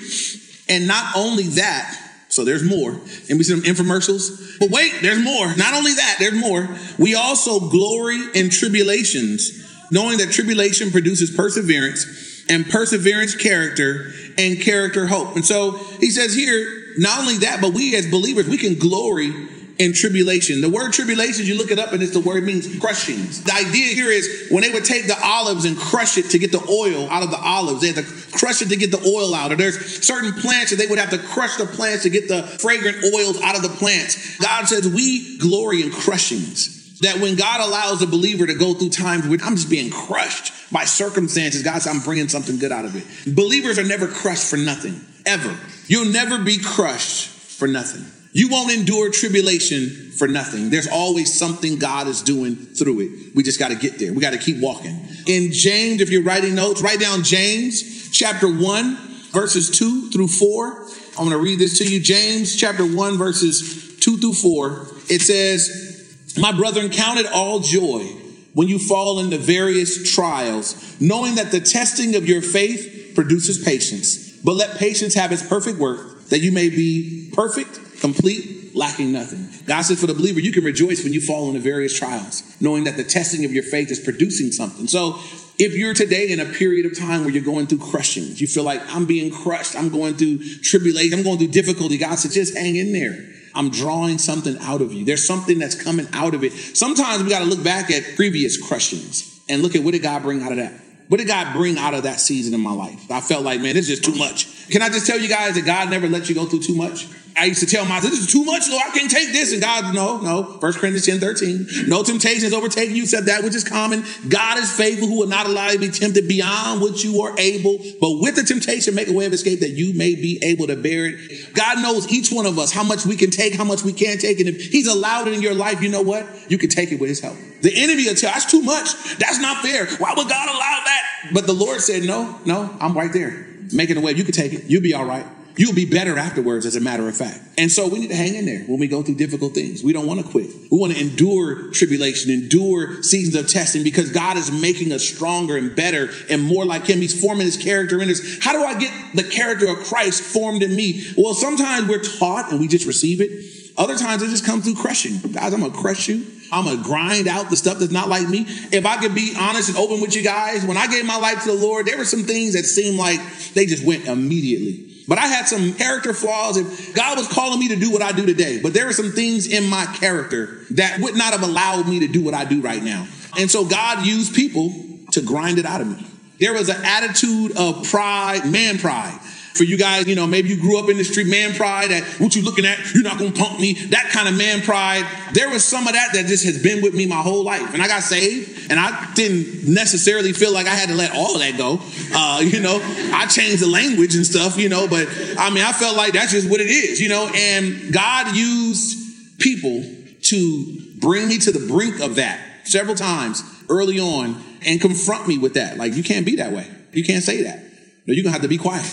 and 0.70 0.88
not 0.88 1.14
only 1.18 1.44
that, 1.44 1.94
so 2.30 2.46
there's 2.46 2.64
more. 2.64 2.92
And 2.92 3.38
we 3.38 3.44
see 3.44 3.52
some 3.52 3.64
infomercials. 3.64 4.60
But 4.62 4.70
wait, 4.70 4.94
there's 5.02 5.22
more. 5.22 5.54
Not 5.58 5.74
only 5.74 5.94
that, 5.94 6.16
there's 6.20 6.40
more. 6.40 6.70
We 6.98 7.16
also 7.16 7.70
glory 7.70 8.22
in 8.34 8.50
tribulations, 8.50 9.62
knowing 9.92 10.20
that 10.20 10.32
tribulation 10.32 10.92
produces 10.92 11.36
perseverance, 11.36 12.06
and 12.50 12.68
perseverance 12.70 13.36
character, 13.36 14.12
and 14.38 14.62
character 14.62 15.08
hope. 15.08 15.36
And 15.36 15.46
so 15.46 15.72
he 16.00 16.10
says 16.10 16.36
here, 16.36 16.84
not 16.98 17.20
only 17.20 17.38
that, 17.40 17.62
but 17.62 17.74
we 17.74 17.96
as 17.96 18.10
believers, 18.10 18.48
we 18.48 18.58
can 18.58 18.76
glory 18.76 19.34
in 19.78 19.94
tribulation. 19.94 20.62
The 20.62 20.70
word 20.70 20.94
tribulation, 20.94 21.46
you 21.46 21.58
look 21.58 21.72
it 21.72 21.80
up 21.80 21.92
and 21.92 22.02
it's 22.02 22.14
the 22.14 22.20
word 22.22 22.44
means 22.44 22.80
crushings. 22.80 23.44
The 23.44 23.54
idea 23.54 23.94
here 23.94 24.10
is 24.10 24.48
when 24.50 24.62
they 24.64 24.70
would 24.70 24.86
take 24.86 25.08
the 25.08 25.18
olives 25.22 25.66
and 25.66 25.78
crush 25.78 26.18
it 26.18 26.30
to 26.32 26.40
get 26.40 26.52
the 26.52 26.66
oil 26.70 27.10
out 27.10 27.24
of 27.24 27.32
the 27.32 27.40
olives, 27.40 27.82
they 27.82 27.92
had 27.92 27.98
to 27.98 28.38
crush 28.38 28.62
it 28.62 28.70
to 28.70 28.78
get 28.78 28.92
the 28.92 29.04
oil 29.06 29.36
out. 29.36 29.52
Or 29.52 29.56
there's 29.56 30.06
certain 30.06 30.34
plants 30.34 30.72
that 30.72 30.78
they 30.78 30.88
would 30.88 31.00
have 31.00 31.10
to 31.10 31.18
crush 31.18 31.58
the 31.58 31.66
plants 31.66 32.04
to 32.04 32.10
get 32.10 32.28
the 32.28 32.44
fragrant 32.44 32.98
oils 33.14 33.42
out 33.42 33.56
of 33.56 33.64
the 33.64 33.70
plants. 33.70 34.38
God 34.38 34.66
says 34.66 34.88
we 34.88 35.38
glory 35.40 35.82
in 35.82 35.92
crushings. 35.92 37.00
That 37.02 37.20
when 37.20 37.36
God 37.36 37.60
allows 37.60 38.02
a 38.02 38.08
believer 38.08 38.48
to 38.48 38.56
go 38.56 38.74
through 38.74 38.90
times 38.90 39.28
where 39.28 39.38
I'm 39.44 39.58
just 39.58 39.70
being 39.70 39.92
crushed 39.92 40.54
by 40.72 40.86
circumstances, 40.86 41.64
God 41.64 41.86
I'm 41.88 42.00
bringing 42.00 42.28
something 42.28 42.58
good 42.58 42.72
out 42.72 42.86
of 42.86 42.96
it. 42.96 43.36
Believers 43.36 43.78
are 43.78 43.84
never 43.84 44.08
crushed 44.08 44.50
for 44.50 44.58
nothing, 44.58 45.00
ever. 45.26 45.56
You'll 45.88 46.12
never 46.12 46.44
be 46.44 46.58
crushed 46.58 47.28
for 47.28 47.68
nothing. 47.68 48.06
You 48.34 48.50
won't 48.50 48.72
endure 48.72 49.12
tribulation 49.12 50.12
for 50.12 50.28
nothing. 50.28 50.70
There's 50.70 50.90
always 50.90 51.38
something 51.38 51.80
God 51.80 52.08
is 52.08 52.22
doing 52.22 52.56
through 52.56 53.00
it. 53.02 53.36
We 53.36 53.44
just 53.44 53.60
got 53.60 53.70
to 53.70 53.76
get 53.76 53.98
there. 53.98 54.12
We 54.12 54.20
got 54.20 54.34
to 54.34 54.38
keep 54.38 54.60
walking. 54.60 55.08
In 55.26 55.54
James, 55.54 56.02
if 56.02 56.10
you're 56.10 56.24
writing 56.24 56.56
notes, 56.56 56.82
write 56.82 57.00
down 57.00 57.24
James 57.24 58.10
chapter 58.12 58.48
1, 58.48 58.98
verses 59.32 59.70
2 59.78 60.10
through 60.10 60.28
4. 60.28 60.84
I'm 61.18 61.30
going 61.30 61.30
to 61.30 61.38
read 61.38 61.60
this 61.60 61.78
to 61.78 61.86
you. 61.86 62.02
James 62.02 62.56
chapter 62.58 62.86
1, 62.86 63.18
verses 63.18 63.98
2 64.02 64.18
through 64.18 64.34
4. 64.34 64.88
It 65.10 65.22
says, 65.22 66.36
My 66.38 66.52
brethren, 66.52 66.90
count 66.90 67.20
it 67.20 67.28
all 67.32 67.62
joy 67.62 68.25
when 68.56 68.70
you 68.70 68.80
fall 68.80 69.20
into 69.20 69.38
various 69.38 70.16
trials, 70.16 71.00
knowing 71.00 71.36
that 71.36 71.52
the 71.52 71.60
testing 71.60 72.16
of 72.16 72.28
your 72.28 72.42
faith 72.42 73.12
produces 73.14 73.64
patience. 73.64 74.32
But 74.40 74.54
let 74.54 74.78
patience 74.78 75.14
have 75.14 75.32
its 75.32 75.46
perfect 75.46 75.78
work, 75.78 76.30
that 76.30 76.40
you 76.40 76.52
may 76.52 76.70
be 76.70 77.30
perfect, 77.34 78.00
complete, 78.00 78.74
lacking 78.74 79.12
nothing. 79.12 79.50
God 79.66 79.82
says 79.82 80.00
for 80.00 80.08
the 80.08 80.14
believer, 80.14 80.40
you 80.40 80.54
can 80.54 80.64
rejoice 80.64 81.04
when 81.04 81.14
you 81.14 81.22
fall 81.22 81.50
into 81.50 81.60
various 81.60 81.98
trials, 81.98 82.44
knowing 82.62 82.86
that 82.86 82.96
the 82.96 83.04
testing 83.04 83.44
of 83.46 83.52
your 83.52 83.64
faith 83.64 83.92
is 83.92 84.00
producing 84.00 84.52
something. 84.52 84.88
So 84.88 85.20
if 85.58 85.76
you're 85.76 85.94
today 85.94 86.32
in 86.32 86.40
a 86.40 86.46
period 86.46 86.86
of 86.86 86.98
time 86.98 87.22
where 87.22 87.32
you're 87.32 87.44
going 87.44 87.68
through 87.68 87.80
crushing, 87.80 88.24
you 88.36 88.48
feel 88.48 88.64
like 88.64 88.82
I'm 88.94 89.06
being 89.06 89.32
crushed, 89.32 89.76
I'm 89.76 89.90
going 89.90 90.16
through 90.16 90.40
tribulation, 90.62 91.18
I'm 91.18 91.24
going 91.24 91.40
through 91.40 91.48
difficulty, 91.50 91.98
God 91.98 92.16
says 92.20 92.34
just 92.34 92.58
hang 92.58 92.76
in 92.78 92.94
there. 92.94 93.34
I'm 93.56 93.70
drawing 93.70 94.18
something 94.18 94.58
out 94.60 94.82
of 94.82 94.94
you. 94.94 95.06
There's 95.06 95.26
something 95.26 95.60
that's 95.60 95.82
coming 95.82 96.08
out 96.14 96.34
of 96.36 96.44
it. 96.44 96.52
Sometimes 96.52 97.24
we 97.24 97.30
got 97.30 97.40
to 97.40 97.46
look 97.46 97.64
back 97.64 97.90
at 97.90 98.16
previous 98.16 98.62
crushings 98.62 99.40
and 99.50 99.62
look 99.62 99.76
at 99.76 99.84
what 99.84 99.92
did 99.92 100.02
God 100.02 100.24
bring 100.24 100.42
out 100.42 100.52
of 100.52 100.58
that? 100.58 100.74
What 101.08 101.18
did 101.18 101.28
God 101.28 101.54
bring 101.54 101.78
out 101.78 101.94
of 101.94 102.04
that 102.04 102.20
season 102.20 102.54
in 102.54 102.62
my 102.62 102.74
life? 102.74 103.12
I 103.12 103.22
felt 103.22 103.44
like, 103.44 103.62
man, 103.62 103.76
this 103.76 103.90
is 103.90 104.00
just 104.00 104.12
too 104.12 104.18
much. 104.18 104.70
Can 104.70 104.82
I 104.82 104.90
just 104.90 105.06
tell 105.06 105.20
you 105.20 105.30
guys 105.30 105.56
that 105.56 105.66
God 105.66 105.90
never 105.90 106.10
let 106.10 106.30
you 106.30 106.36
go 106.36 106.46
through 106.46 106.62
too 106.62 106.76
much? 106.76 107.08
I 107.38 107.46
used 107.46 107.60
to 107.60 107.66
tell 107.66 107.84
myself, 107.86 108.12
this 108.12 108.22
is 108.22 108.32
too 108.32 108.46
much, 108.46 108.70
Lord. 108.70 108.84
I 108.86 108.92
can't 108.92 109.12
take 109.12 109.34
this. 109.34 109.52
And 109.52 109.62
God, 109.62 109.94
no, 109.94 110.20
no. 110.22 110.44
1 110.44 110.60
Corinthians 110.74 111.06
10 111.06 111.20
13. 111.20 111.90
No 111.90 112.02
temptation 112.02 112.46
is 112.46 112.54
overtaking 112.54 112.96
you 112.96 113.04
except 113.04 113.26
that 113.26 113.44
which 113.44 113.56
is 113.56 113.64
common. 113.64 114.06
God 114.30 114.58
is 114.58 114.72
faithful 114.72 115.08
who 115.08 115.20
will 115.20 115.28
not 115.28 115.46
allow 115.46 115.68
you 115.68 115.74
to 115.74 115.80
be 115.80 115.90
tempted 115.90 116.28
beyond 116.28 116.82
what 116.82 117.04
you 117.04 117.22
are 117.22 117.38
able. 117.38 117.78
But 118.00 118.22
with 118.22 118.36
the 118.36 118.44
temptation, 118.44 118.96
make 118.96 119.10
a 119.10 119.14
way 119.14 119.26
of 119.26 119.34
escape 119.34 119.60
that 119.60 119.72
you 119.72 119.94
may 119.98 120.16
be 120.16 120.40
able 120.44 120.68
to 120.68 120.78
bear 120.78 121.08
it. 121.08 121.54
God 121.54 121.82
knows 121.82 122.12
each 122.12 122.32
one 122.32 122.46
of 122.46 122.58
us 122.58 122.72
how 122.72 122.84
much 122.84 123.06
we 123.06 123.18
can 123.18 123.32
take, 123.32 123.54
how 123.54 123.66
much 123.66 123.84
we 123.84 123.92
can't 123.92 124.22
take. 124.22 124.40
And 124.40 124.48
if 124.48 124.72
He's 124.72 124.88
allowed 124.88 125.28
it 125.28 125.34
in 125.34 125.42
your 125.42 125.56
life, 125.56 125.82
you 125.82 125.90
know 125.90 126.02
what? 126.02 126.26
You 126.50 126.58
can 126.58 126.70
take 126.70 126.92
it 126.92 127.00
with 127.00 127.10
His 127.10 127.20
help. 127.20 127.36
The 127.62 127.74
enemy 127.76 128.06
will 128.06 128.16
tell, 128.16 128.32
that's 128.32 128.50
too 128.50 128.62
much. 128.62 128.94
That's 129.18 129.40
not 129.40 129.62
fair. 129.62 129.88
Why 129.98 130.14
would 130.16 130.30
God 130.30 130.48
allow 130.48 130.82
that? 130.86 131.32
But 131.34 131.48
the 131.48 131.54
Lord 131.54 131.82
said, 131.82 132.04
no, 132.04 132.40
no, 132.46 132.76
I'm 132.80 132.96
right 132.96 133.12
there. 133.12 133.48
Making 133.74 133.98
a 133.98 134.02
way. 134.02 134.14
You 134.14 134.24
can 134.24 134.34
take 134.34 134.54
it. 134.54 134.66
You'll 134.68 134.84
be 134.84 134.94
all 134.94 135.06
right. 135.06 135.26
You'll 135.58 135.74
be 135.74 135.86
better 135.86 136.18
afterwards, 136.18 136.66
as 136.66 136.76
a 136.76 136.82
matter 136.82 137.08
of 137.08 137.16
fact. 137.16 137.40
And 137.58 137.72
so 137.72 137.88
we 137.88 138.00
need 138.00 138.10
to 138.10 138.16
hang 138.16 138.36
in 138.36 138.46
there 138.46 138.64
when 138.66 138.80
we 138.80 138.88
go 138.88 139.02
through 139.02 139.16
difficult 139.16 139.54
things. 139.54 139.84
We 139.84 139.94
don't 139.94 140.06
want 140.06 140.20
to 140.20 140.30
quit. 140.30 140.50
We 140.70 140.78
want 140.78 140.94
to 140.94 141.00
endure 141.00 141.72
tribulation, 141.72 142.32
endure 142.32 143.02
seasons 143.04 143.36
of 143.36 143.48
testing 143.48 143.84
because 143.84 144.12
God 144.12 144.36
is 144.36 144.52
making 144.52 144.92
us 144.92 145.08
stronger 145.08 145.56
and 145.56 145.74
better 145.76 146.10
and 146.30 146.42
more 146.42 146.66
like 146.66 146.88
Him. 146.88 147.00
He's 147.00 147.20
forming 147.20 147.46
His 147.46 147.58
character 147.58 148.02
in 148.02 148.10
us. 148.10 148.40
How 148.42 148.52
do 148.52 148.64
I 148.64 148.78
get 148.78 148.92
the 149.14 149.24
character 149.24 149.68
of 149.70 149.78
Christ 149.86 150.22
formed 150.22 150.62
in 150.62 150.76
me? 150.76 151.06
Well, 151.18 151.34
sometimes 151.34 151.88
we're 151.88 152.04
taught 152.04 152.52
and 152.52 152.60
we 152.60 152.68
just 152.68 152.86
receive 152.86 153.22
it. 153.22 153.32
Other 153.78 153.98
times 153.98 154.22
it 154.22 154.30
just 154.30 154.46
comes 154.46 154.66
through 154.66 154.76
crushing. 154.76 155.20
Guys, 155.32 155.54
I'm 155.54 155.60
going 155.60 155.72
to 155.72 155.78
crush 155.78 156.08
you. 156.08 156.26
I'm 156.52 156.66
to 156.66 156.82
grind 156.84 157.28
out 157.28 157.50
the 157.50 157.58
stuff 157.58 157.80
that's 157.80 157.92
not 157.92 158.08
like 158.08 158.28
me. 158.28 158.46
If 158.72 158.86
I 158.86 158.98
could 158.98 159.16
be 159.16 159.34
honest 159.38 159.70
and 159.70 159.78
open 159.78 160.00
with 160.00 160.16
you 160.16 160.24
guys, 160.24 160.66
when 160.66 160.78
I 160.78 160.88
gave 160.88 161.06
my 161.06 161.18
life 161.18 161.44
to 161.44 161.52
the 161.52 161.58
Lord, 161.58 161.86
there 161.86 161.98
were 161.98 162.06
some 162.06 162.24
things 162.24 162.54
that 162.54 162.64
seemed 162.64 162.98
like 162.98 163.20
they 163.54 163.66
just 163.66 163.86
went 163.86 164.06
immediately. 164.06 164.95
But 165.08 165.20
I 165.20 165.28
had 165.28 165.48
some 165.48 165.74
character 165.74 166.14
flaws. 166.14 166.58
If 166.58 166.96
God 166.96 167.18
was 167.18 167.28
calling 167.28 167.60
me 167.60 167.70
to 167.70 167.76
do 167.76 167.92
what 167.92 168.02
I 168.02 168.12
do 168.12 168.26
today, 168.26 168.60
but 168.62 168.74
there 168.74 168.86
were 168.86 168.94
some 168.94 169.12
things 169.12 169.48
in 169.48 169.68
my 169.70 169.86
character 169.86 170.66
that 170.72 171.00
would 171.00 171.16
not 171.16 171.34
have 171.34 171.44
allowed 171.44 171.88
me 171.88 172.00
to 172.00 172.08
do 172.08 172.22
what 172.22 172.34
I 172.34 172.46
do 172.46 172.62
right 172.62 172.82
now. 172.82 173.08
And 173.38 173.50
so 173.52 173.66
God 173.66 174.06
used 174.06 174.34
people 174.34 174.74
to 175.12 175.22
grind 175.22 175.60
it 175.60 175.66
out 175.66 175.82
of 175.82 175.88
me. 175.88 176.06
There 176.40 176.54
was 176.54 176.70
an 176.70 176.84
attitude 176.84 177.58
of 177.58 177.88
pride, 177.90 178.50
man 178.52 178.78
pride, 178.78 179.20
for 179.56 179.64
you 179.64 179.78
guys, 179.78 180.06
you 180.08 180.16
know, 180.16 180.28
maybe 180.28 180.50
you 180.50 180.58
grew 180.58 180.78
up 180.78 180.90
in 180.90 180.98
the 180.98 181.04
street, 181.04 181.28
man 181.28 181.54
pride, 181.54 181.90
that 181.92 182.04
what 182.20 182.36
you 182.36 182.44
looking 182.44 182.66
at, 182.66 182.94
you're 182.94 183.04
not 183.04 183.18
gonna 183.18 183.32
punk 183.32 183.60
me, 183.60 183.74
that 183.74 184.10
kind 184.12 184.28
of 184.28 184.38
man 184.38 184.62
pride. 184.62 185.06
There 185.34 185.50
was 185.50 185.64
some 185.64 185.88
of 185.88 185.94
that 185.94 186.10
that 186.14 186.26
just 186.28 186.46
has 186.46 186.62
been 186.62 186.82
with 186.82 186.94
me 186.94 187.06
my 187.06 187.22
whole 187.22 187.44
life. 187.44 187.74
And 187.74 187.82
I 187.82 187.88
got 187.88 188.04
saved, 188.04 188.70
and 188.70 188.80
I 188.80 189.14
didn't 189.14 189.74
necessarily 189.74 190.34
feel 190.34 190.54
like 190.54 190.68
I 190.68 190.76
had 190.76 190.90
to 190.90 190.96
let 190.96 191.16
all 191.16 191.36
of 191.36 191.42
that 191.42 191.58
go. 191.58 191.80
Uh, 192.14 192.42
you 192.42 192.60
know, 192.60 192.80
I 193.14 193.28
changed 193.28 193.64
the 193.64 193.70
language 193.70 194.16
and 194.16 194.26
stuff, 194.26 194.58
you 194.58 194.70
know, 194.70 194.88
but 194.88 195.08
I 195.38 195.50
mean, 195.50 195.64
I 195.64 195.72
felt 195.72 195.96
like 195.96 196.14
that's 196.14 196.32
just 196.32 196.50
what 196.50 196.60
it 196.60 196.68
is, 196.68 197.00
you 197.00 197.10
know, 197.10 197.32
and 197.34 197.94
God 197.94 198.36
used 198.36 199.40
people 199.40 199.84
to 200.24 200.78
bring 201.00 201.28
me 201.28 201.38
to 201.38 201.52
the 201.52 201.66
brink 201.68 202.02
of 202.02 202.16
that 202.16 202.68
several 202.68 202.96
times 202.96 203.44
early 203.70 204.00
on 204.00 204.42
and 204.66 204.82
confront 204.82 205.28
me 205.28 205.38
with 205.38 205.54
that. 205.54 205.78
Like, 205.78 205.96
you 205.96 206.04
can't 206.04 206.26
be 206.26 206.38
that 206.38 206.52
way. 206.52 206.68
You 206.92 207.04
can't 207.04 207.24
say 207.24 207.44
that. 207.44 207.60
No, 208.06 208.14
you're 208.14 208.24
gonna 208.24 208.34
have 208.34 208.42
to 208.42 208.48
be 208.48 208.58
quiet. 208.58 208.86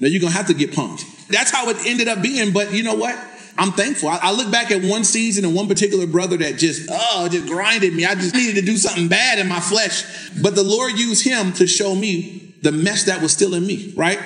No, 0.00 0.08
you're 0.08 0.20
gonna 0.20 0.32
have 0.32 0.46
to 0.48 0.54
get 0.54 0.74
pumped. 0.74 1.04
That's 1.28 1.50
how 1.50 1.68
it 1.68 1.76
ended 1.86 2.08
up 2.08 2.22
being. 2.22 2.52
But 2.52 2.72
you 2.72 2.82
know 2.82 2.94
what? 2.94 3.16
I'm 3.58 3.72
thankful. 3.72 4.08
I, 4.08 4.18
I, 4.22 4.32
look 4.32 4.50
back 4.50 4.70
at 4.70 4.82
one 4.82 5.04
season 5.04 5.44
and 5.44 5.54
one 5.54 5.68
particular 5.68 6.06
brother 6.06 6.36
that 6.38 6.56
just, 6.56 6.88
oh, 6.90 7.28
just 7.30 7.46
grinded 7.46 7.92
me. 7.92 8.06
I 8.06 8.14
just 8.14 8.34
needed 8.34 8.54
to 8.54 8.62
do 8.62 8.76
something 8.76 9.08
bad 9.08 9.38
in 9.38 9.48
my 9.48 9.60
flesh. 9.60 10.30
But 10.40 10.54
the 10.54 10.62
Lord 10.62 10.98
used 10.98 11.24
him 11.24 11.52
to 11.54 11.66
show 11.66 11.94
me 11.94 12.54
the 12.62 12.72
mess 12.72 13.04
that 13.04 13.20
was 13.20 13.32
still 13.32 13.54
in 13.54 13.66
me, 13.66 13.92
right? 13.96 14.18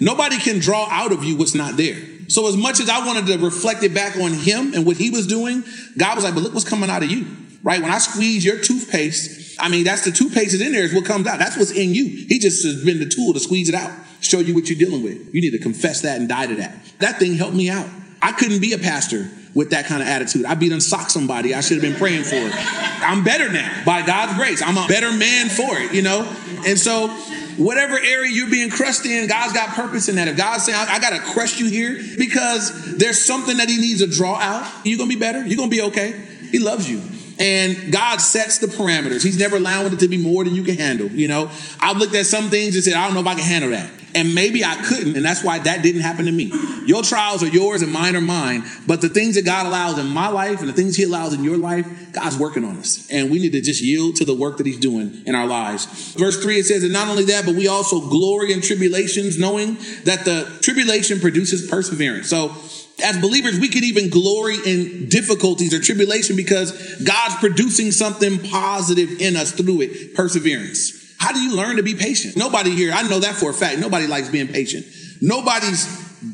Nobody 0.00 0.38
can 0.38 0.58
draw 0.58 0.86
out 0.90 1.12
of 1.12 1.24
you 1.24 1.36
what's 1.36 1.54
not 1.54 1.76
there. 1.76 1.96
So 2.28 2.48
as 2.48 2.56
much 2.56 2.80
as 2.80 2.88
I 2.88 3.04
wanted 3.06 3.26
to 3.26 3.44
reflect 3.44 3.82
it 3.82 3.92
back 3.94 4.16
on 4.16 4.32
him 4.32 4.72
and 4.74 4.86
what 4.86 4.96
he 4.96 5.10
was 5.10 5.26
doing, 5.26 5.64
God 5.96 6.14
was 6.14 6.24
like, 6.24 6.34
but 6.34 6.42
look 6.42 6.54
what's 6.54 6.68
coming 6.68 6.88
out 6.88 7.02
of 7.02 7.10
you, 7.10 7.26
right? 7.62 7.82
When 7.82 7.90
I 7.90 7.98
squeeze 7.98 8.44
your 8.44 8.58
toothpaste, 8.58 9.58
I 9.60 9.68
mean, 9.68 9.84
that's 9.84 10.04
the 10.04 10.12
toothpaste 10.12 10.52
that's 10.52 10.62
in 10.62 10.72
there 10.72 10.84
is 10.84 10.94
what 10.94 11.04
comes 11.04 11.26
out. 11.26 11.38
That's 11.38 11.56
what's 11.56 11.72
in 11.72 11.94
you. 11.94 12.04
He 12.04 12.38
just 12.38 12.64
has 12.64 12.84
been 12.84 13.00
the 13.00 13.08
tool 13.08 13.32
to 13.32 13.40
squeeze 13.40 13.68
it 13.68 13.74
out 13.74 13.90
show 14.20 14.38
you 14.40 14.54
what 14.54 14.68
you're 14.68 14.78
dealing 14.78 15.02
with. 15.02 15.34
You 15.34 15.40
need 15.40 15.50
to 15.52 15.58
confess 15.58 16.02
that 16.02 16.18
and 16.18 16.28
die 16.28 16.46
to 16.46 16.54
that. 16.56 16.76
That 16.98 17.18
thing 17.18 17.34
helped 17.34 17.54
me 17.54 17.70
out. 17.70 17.86
I 18.20 18.32
couldn't 18.32 18.60
be 18.60 18.72
a 18.72 18.78
pastor 18.78 19.28
with 19.54 19.70
that 19.70 19.86
kind 19.86 20.02
of 20.02 20.08
attitude. 20.08 20.44
I'd 20.44 20.60
be 20.60 20.68
done 20.68 20.80
sock 20.80 21.10
somebody. 21.10 21.54
I 21.54 21.60
should 21.60 21.82
have 21.82 21.82
been 21.82 21.98
praying 21.98 22.24
for 22.24 22.36
it. 22.36 22.52
I'm 22.54 23.24
better 23.24 23.50
now 23.50 23.84
by 23.84 24.04
God's 24.04 24.34
grace. 24.34 24.62
I'm 24.62 24.76
a 24.76 24.86
better 24.86 25.12
man 25.12 25.48
for 25.48 25.78
it, 25.78 25.94
you 25.94 26.02
know? 26.02 26.30
And 26.66 26.78
so 26.78 27.08
whatever 27.56 27.98
area 27.98 28.30
you're 28.30 28.50
being 28.50 28.70
crushed 28.70 29.06
in, 29.06 29.28
God's 29.28 29.52
got 29.52 29.70
purpose 29.70 30.08
in 30.08 30.16
that. 30.16 30.28
If 30.28 30.36
God's 30.36 30.64
saying, 30.64 30.78
I, 30.78 30.94
I 30.94 30.98
got 30.98 31.10
to 31.10 31.32
crush 31.32 31.58
you 31.58 31.68
here 31.68 32.00
because 32.16 32.96
there's 32.96 33.24
something 33.24 33.56
that 33.58 33.68
he 33.68 33.78
needs 33.78 34.00
to 34.00 34.06
draw 34.06 34.36
out, 34.36 34.70
you're 34.84 34.98
going 34.98 35.10
to 35.10 35.16
be 35.16 35.20
better. 35.20 35.44
You're 35.44 35.56
going 35.56 35.70
to 35.70 35.76
be 35.76 35.82
okay. 35.82 36.20
He 36.50 36.58
loves 36.58 36.88
you. 36.88 37.00
And 37.38 37.92
God 37.92 38.20
sets 38.20 38.58
the 38.58 38.66
parameters. 38.66 39.22
He's 39.22 39.38
never 39.38 39.56
allowing 39.56 39.92
it 39.92 40.00
to 40.00 40.08
be 40.08 40.18
more 40.18 40.44
than 40.44 40.54
you 40.54 40.64
can 40.64 40.76
handle. 40.76 41.08
You 41.08 41.28
know, 41.28 41.50
I've 41.80 41.96
looked 41.96 42.14
at 42.14 42.26
some 42.26 42.50
things 42.50 42.74
and 42.74 42.84
said, 42.84 42.94
I 42.94 43.06
don't 43.06 43.14
know 43.14 43.20
if 43.20 43.26
I 43.26 43.34
can 43.34 43.44
handle 43.44 43.70
that. 43.70 43.90
And 44.14 44.34
maybe 44.34 44.64
I 44.64 44.74
couldn't, 44.84 45.16
and 45.16 45.24
that's 45.24 45.44
why 45.44 45.58
that 45.58 45.82
didn't 45.82 46.00
happen 46.00 46.24
to 46.24 46.32
me. 46.32 46.50
Your 46.86 47.02
trials 47.02 47.42
are 47.42 47.48
yours 47.48 47.82
and 47.82 47.92
mine 47.92 48.16
are 48.16 48.22
mine. 48.22 48.64
But 48.86 49.02
the 49.02 49.10
things 49.10 49.34
that 49.34 49.44
God 49.44 49.66
allows 49.66 49.98
in 49.98 50.06
my 50.06 50.28
life 50.28 50.60
and 50.60 50.68
the 50.68 50.72
things 50.72 50.96
He 50.96 51.04
allows 51.04 51.34
in 51.34 51.44
your 51.44 51.58
life, 51.58 51.86
God's 52.12 52.38
working 52.38 52.64
on 52.64 52.78
us. 52.78 53.06
And 53.10 53.30
we 53.30 53.38
need 53.38 53.52
to 53.52 53.60
just 53.60 53.82
yield 53.82 54.16
to 54.16 54.24
the 54.24 54.34
work 54.34 54.56
that 54.56 54.66
He's 54.66 54.78
doing 54.78 55.22
in 55.26 55.34
our 55.34 55.46
lives. 55.46 56.14
Verse 56.14 56.42
3, 56.42 56.58
it 56.58 56.64
says, 56.64 56.82
And 56.82 56.92
not 56.92 57.08
only 57.08 57.24
that, 57.26 57.44
but 57.44 57.54
we 57.54 57.68
also 57.68 58.00
glory 58.00 58.52
in 58.52 58.62
tribulations, 58.62 59.38
knowing 59.38 59.74
that 60.04 60.24
the 60.24 60.58
tribulation 60.62 61.20
produces 61.20 61.68
perseverance. 61.68 62.30
So 62.30 62.56
as 63.02 63.20
believers, 63.20 63.58
we 63.58 63.68
can 63.68 63.84
even 63.84 64.10
glory 64.10 64.56
in 64.64 65.08
difficulties 65.08 65.72
or 65.72 65.80
tribulation 65.80 66.36
because 66.36 66.72
God's 67.02 67.36
producing 67.36 67.92
something 67.92 68.38
positive 68.50 69.20
in 69.20 69.36
us 69.36 69.52
through 69.52 69.82
it, 69.82 70.14
perseverance. 70.14 71.14
How 71.18 71.32
do 71.32 71.40
you 71.40 71.56
learn 71.56 71.76
to 71.76 71.82
be 71.82 71.94
patient? 71.94 72.36
Nobody 72.36 72.70
here, 72.70 72.92
I 72.92 73.02
know 73.02 73.20
that 73.20 73.34
for 73.34 73.50
a 73.50 73.54
fact, 73.54 73.78
nobody 73.78 74.06
likes 74.06 74.28
being 74.28 74.48
patient. 74.48 74.86
Nobody's 75.20 75.86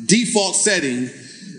default 0.07 0.57
setting 0.57 1.09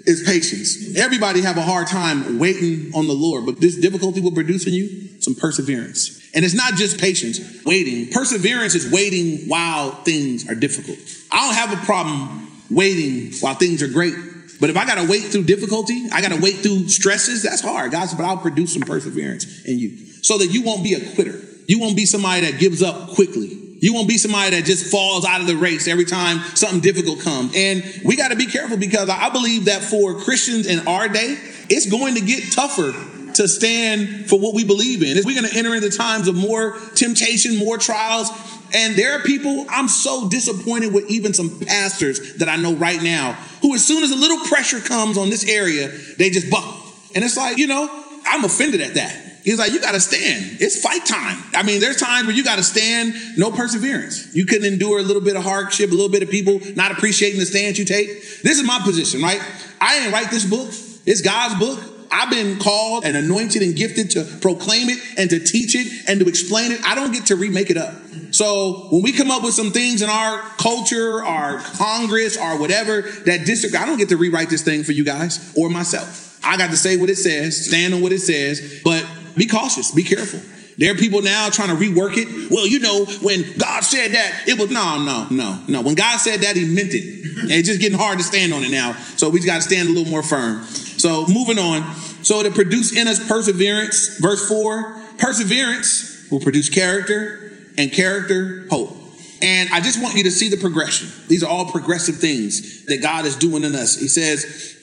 is 0.06 0.24
patience. 0.26 0.96
Everybody 0.98 1.42
have 1.42 1.58
a 1.58 1.62
hard 1.62 1.88
time 1.88 2.38
waiting 2.38 2.92
on 2.94 3.08
the 3.08 3.14
Lord, 3.14 3.46
but 3.46 3.60
this 3.60 3.78
difficulty 3.78 4.22
will 4.22 4.32
produce 4.32 4.68
in 4.68 4.74
you 4.74 5.20
some 5.20 5.36
perseverance. 5.36 6.22
And 6.36 6.46
it's 6.46 6.54
not 6.54 6.76
just 6.76 7.00
patience, 7.00 7.40
waiting. 7.64 8.12
Perseverance 8.12 8.76
is 8.76 8.92
waiting 8.92 9.48
while 9.48 9.92
things 9.92 10.50
are 10.50 10.56
difficult. 10.56 10.98
I 11.32 11.46
don't 11.46 11.56
have 11.56 11.82
a 11.82 11.86
problem 11.86 12.52
waiting 12.70 13.32
while 13.40 13.56
things 13.56 13.82
are 13.82 13.88
great. 13.88 14.14
But 14.60 14.70
if 14.70 14.78
I 14.78 14.86
got 14.86 14.96
to 14.96 15.10
wait 15.10 15.24
through 15.24 15.44
difficulty, 15.44 16.08
I 16.12 16.22
got 16.22 16.32
to 16.32 16.42
wait 16.42 16.56
through 16.56 16.88
stresses, 16.88 17.44
that's 17.44 17.62
hard, 17.62 17.92
guys. 17.92 18.14
But 18.14 18.26
I'll 18.26 18.38
produce 18.38 18.74
some 18.74 18.84
perseverance 18.84 19.66
in 19.66 19.80
you 19.80 19.98
so 20.22 20.38
that 20.38 20.48
you 20.48 20.64
won't 20.64 20.84
be 20.84 20.94
a 20.94 21.14
quitter. 21.16 21.40
You 21.68 21.80
won't 21.80 21.96
be 21.96 22.06
somebody 22.06 22.50
that 22.50 22.60
gives 22.60 22.82
up 22.82 23.10
quickly. 23.10 23.62
You 23.80 23.94
won't 23.94 24.08
be 24.08 24.18
somebody 24.18 24.52
that 24.52 24.66
just 24.66 24.90
falls 24.92 25.26
out 25.26 25.42
of 25.42 25.48
the 25.48 25.56
race 25.56 25.88
every 25.88 26.06
time 26.06 26.40
something 26.56 26.80
difficult 26.80 27.20
comes. 27.20 27.54
And 27.56 27.84
we 28.04 28.16
got 28.16 28.30
to 28.30 28.36
be 28.36 28.46
careful 28.46 28.78
because 28.78 29.10
I 29.10 29.30
believe 29.30 29.66
that 29.66 29.84
for 29.84 30.16
Christians 30.22 30.68
in 30.68 30.88
our 30.88 31.08
day, 31.08 31.38
it's 31.70 31.90
going 31.90 32.16
to 32.16 32.22
get 32.22 32.52
tougher 32.52 32.94
to 33.36 33.48
stand 33.48 34.30
for 34.30 34.40
what 34.40 34.56
we 34.56 34.64
believe 34.64 35.04
in. 35.04 35.18
We're 35.26 35.40
going 35.40 35.52
to 35.52 35.58
enter 35.58 35.76
into 35.76 35.90
times 35.90 36.28
of 36.28 36.36
more 36.36 36.80
temptation, 36.96 37.58
more 37.58 37.78
trials. 37.78 38.30
And 38.74 38.96
there 38.96 39.14
are 39.14 39.24
people, 39.24 39.66
I'm 39.70 39.88
so 39.88 40.30
disappointed 40.30 40.94
with 40.94 41.10
even 41.10 41.34
some 41.34 41.60
pastors 41.60 42.36
that 42.36 42.50
I 42.50 42.56
know 42.56 42.74
right 42.76 43.02
now 43.02 43.34
who, 43.62 43.76
as 43.76 43.86
soon 43.86 44.04
as 44.04 44.12
a 44.12 44.16
little 44.16 44.40
pressure 44.46 44.80
comes 44.80 45.18
on 45.18 45.30
this 45.30 45.48
area, 45.48 45.90
they 46.18 46.30
just 46.30 46.50
buck. 46.50 46.76
And 47.14 47.24
it's 47.24 47.38
like, 47.38 47.58
you 47.58 47.68
know, 47.68 47.90
I'm 48.26 48.44
offended 48.44 48.82
at 48.82 48.96
that. 48.96 49.22
He's 49.44 49.60
like, 49.60 49.72
you 49.72 49.80
got 49.80 49.92
to 49.92 50.00
stand. 50.00 50.58
It's 50.60 50.82
fight 50.82 51.06
time. 51.06 51.38
I 51.54 51.62
mean, 51.62 51.80
there's 51.80 51.98
times 51.98 52.26
where 52.26 52.36
you 52.36 52.44
got 52.44 52.56
to 52.56 52.64
stand, 52.64 53.14
no 53.38 53.52
perseverance. 53.52 54.36
You 54.36 54.46
couldn't 54.46 54.66
endure 54.66 54.98
a 54.98 55.04
little 55.04 55.22
bit 55.22 55.36
of 55.36 55.44
hardship, 55.44 55.92
a 55.92 55.94
little 55.94 56.10
bit 56.10 56.24
of 56.24 56.32
people 56.32 56.60
not 56.76 56.92
appreciating 56.92 57.40
the 57.40 57.46
stance 57.46 57.78
you 57.78 57.86
take. 57.86 58.08
This 58.42 58.58
is 58.60 58.66
my 58.66 58.80
position, 58.84 59.22
right? 59.22 59.40
I 59.80 60.00
didn't 60.00 60.14
write 60.14 60.32
this 60.32 60.46
book. 60.46 60.70
It's 61.06 61.22
God's 61.22 61.60
book. 61.60 61.95
I've 62.16 62.30
been 62.30 62.60
called 62.60 63.04
and 63.04 63.18
anointed 63.18 63.62
and 63.62 63.76
gifted 63.76 64.12
to 64.12 64.24
proclaim 64.40 64.88
it 64.88 65.00
and 65.18 65.30
to 65.32 65.40
teach 65.40 65.76
it 65.76 66.08
and 66.08 66.22
to 66.22 66.30
explain 66.30 66.72
it. 66.72 66.82
I 66.86 66.96
don't 66.96 67.12
get 67.12 67.26
to 67.26 67.36
remake 67.36 67.70
it 67.70 67.76
up. 67.76 67.94
So 68.32 68.88
when 68.90 69.04
we 69.04 69.12
come 69.12 69.32
up 69.32 69.44
with 69.44 69.54
some 69.54 69.72
things 69.72 70.02
in 70.02 70.10
our 70.10 70.40
culture, 70.58 71.22
our 71.24 71.60
Congress, 71.60 72.38
or 72.38 72.58
whatever 72.58 73.02
that 73.02 73.46
district, 73.46 73.76
I 73.76 73.86
don't 73.86 73.98
get 73.98 74.10
to 74.10 74.18
rewrite 74.18 74.50
this 74.50 74.62
thing 74.62 74.86
for 74.86 74.94
you 74.94 75.04
guys 75.04 75.54
or 75.58 75.70
myself. 75.70 76.40
I 76.42 76.56
got 76.56 76.70
to 76.70 76.78
say 76.78 76.96
what 76.96 77.10
it 77.10 77.18
says, 77.18 77.68
stand 77.68 77.94
on 77.94 78.02
what 78.02 78.14
it 78.14 78.22
says, 78.22 78.82
but 78.84 79.06
be 79.36 79.48
cautious, 79.48 79.92
be 79.92 80.04
careful. 80.04 80.40
There 80.78 80.94
are 80.94 80.98
people 80.98 81.22
now 81.22 81.50
trying 81.50 81.70
to 81.70 81.76
rework 81.76 82.14
it. 82.16 82.52
Well, 82.52 82.68
you 82.68 82.80
know, 82.80 83.06
when 83.22 83.58
God 83.58 83.84
said 83.84 84.12
that, 84.12 84.44
it 84.48 84.60
was 84.60 84.70
no, 84.70 85.04
no, 85.04 85.28
no, 85.32 85.60
no. 85.68 85.82
When 85.82 85.96
God 85.96 86.18
said 86.18 86.42
that, 86.42 86.56
He 86.56 86.66
meant 86.66 86.94
it. 86.94 87.42
And 87.42 87.52
it's 87.52 87.68
just 87.68 87.80
getting 87.80 87.98
hard 87.98 88.18
to 88.18 88.24
stand 88.24 88.54
on 88.54 88.64
it 88.64 88.72
now. 88.72 88.94
So 89.16 89.30
we 89.30 89.40
just 89.40 89.48
got 89.48 89.56
to 89.58 89.62
stand 89.62 89.90
a 89.90 89.92
little 89.92 90.10
more 90.10 90.24
firm. 90.24 90.64
So 90.66 91.26
moving 91.28 91.60
on. 91.60 91.84
So 92.26 92.42
to 92.42 92.50
produce 92.50 92.98
in 92.98 93.08
us 93.08 93.26
perseverance, 93.28 94.18
verse 94.18 94.50
four, 94.50 95.00
perseverance 95.20 96.28
will 96.32 96.40
produce 96.40 96.70
character, 96.70 97.52
and 97.78 97.92
character, 97.92 98.66
hope. 98.72 98.98
And 99.44 99.70
I 99.70 99.80
just 99.80 100.02
want 100.02 100.16
you 100.16 100.24
to 100.24 100.32
see 100.32 100.50
the 100.50 100.58
progression. 100.58 101.08
These 101.28 101.44
are 101.44 101.50
all 101.50 101.70
progressive 101.70 102.16
things 102.16 102.86
that 102.86 103.02
God 103.04 103.26
is 103.26 103.36
doing 103.36 103.64
in 103.64 103.76
us. 103.76 104.00
He 104.00 104.08
says, 104.08 104.74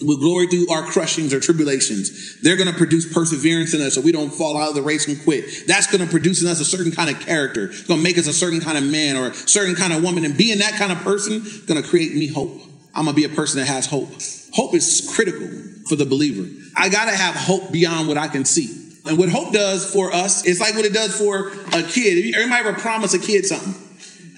with 0.00 0.20
glory 0.20 0.46
through 0.46 0.70
our 0.70 0.82
crushings 0.82 1.34
or 1.34 1.40
tribulations. 1.40 2.40
They're 2.40 2.56
going 2.56 2.70
to 2.70 2.76
produce 2.76 3.12
perseverance 3.12 3.74
in 3.74 3.80
us 3.80 3.94
so 3.94 4.00
we 4.00 4.12
don't 4.12 4.30
fall 4.30 4.56
out 4.56 4.68
of 4.68 4.74
the 4.76 4.82
race 4.82 5.08
and 5.08 5.20
quit. 5.24 5.66
That's 5.66 5.88
going 5.88 6.04
to 6.04 6.10
produce 6.10 6.42
in 6.42 6.48
us 6.48 6.60
a 6.60 6.64
certain 6.64 6.92
kind 6.92 7.10
of 7.10 7.20
character. 7.20 7.66
It's 7.66 7.84
going 7.84 7.98
to 7.98 8.04
make 8.04 8.18
us 8.18 8.28
a 8.28 8.32
certain 8.32 8.60
kind 8.60 8.78
of 8.78 8.84
man 8.84 9.16
or 9.16 9.28
a 9.28 9.34
certain 9.34 9.74
kind 9.74 9.92
of 9.92 10.02
woman. 10.04 10.24
And 10.24 10.36
being 10.36 10.58
that 10.58 10.74
kind 10.74 10.92
of 10.92 10.98
person 10.98 11.34
is 11.34 11.58
going 11.62 11.82
to 11.82 11.88
create 11.88 12.14
me 12.14 12.28
hope. 12.28 12.60
I'm 12.94 13.06
going 13.06 13.16
to 13.16 13.28
be 13.28 13.32
a 13.32 13.34
person 13.34 13.60
that 13.60 13.66
has 13.66 13.86
hope. 13.86 14.10
Hope 14.52 14.74
is 14.74 15.10
critical 15.14 15.48
for 15.86 15.96
the 15.96 16.06
believer. 16.06 16.48
I 16.76 16.88
got 16.88 17.06
to 17.06 17.16
have 17.16 17.34
hope 17.34 17.72
beyond 17.72 18.08
what 18.08 18.18
I 18.18 18.28
can 18.28 18.44
see. 18.44 18.78
And 19.06 19.18
what 19.18 19.28
hope 19.28 19.52
does 19.52 19.90
for 19.90 20.12
us, 20.12 20.46
it's 20.46 20.60
like 20.60 20.74
what 20.74 20.84
it 20.84 20.92
does 20.92 21.16
for 21.16 21.48
a 21.48 21.82
kid. 21.82 22.34
Everybody 22.34 22.68
ever 22.68 22.78
promise 22.78 23.14
a 23.14 23.18
kid 23.18 23.46
something? 23.46 23.74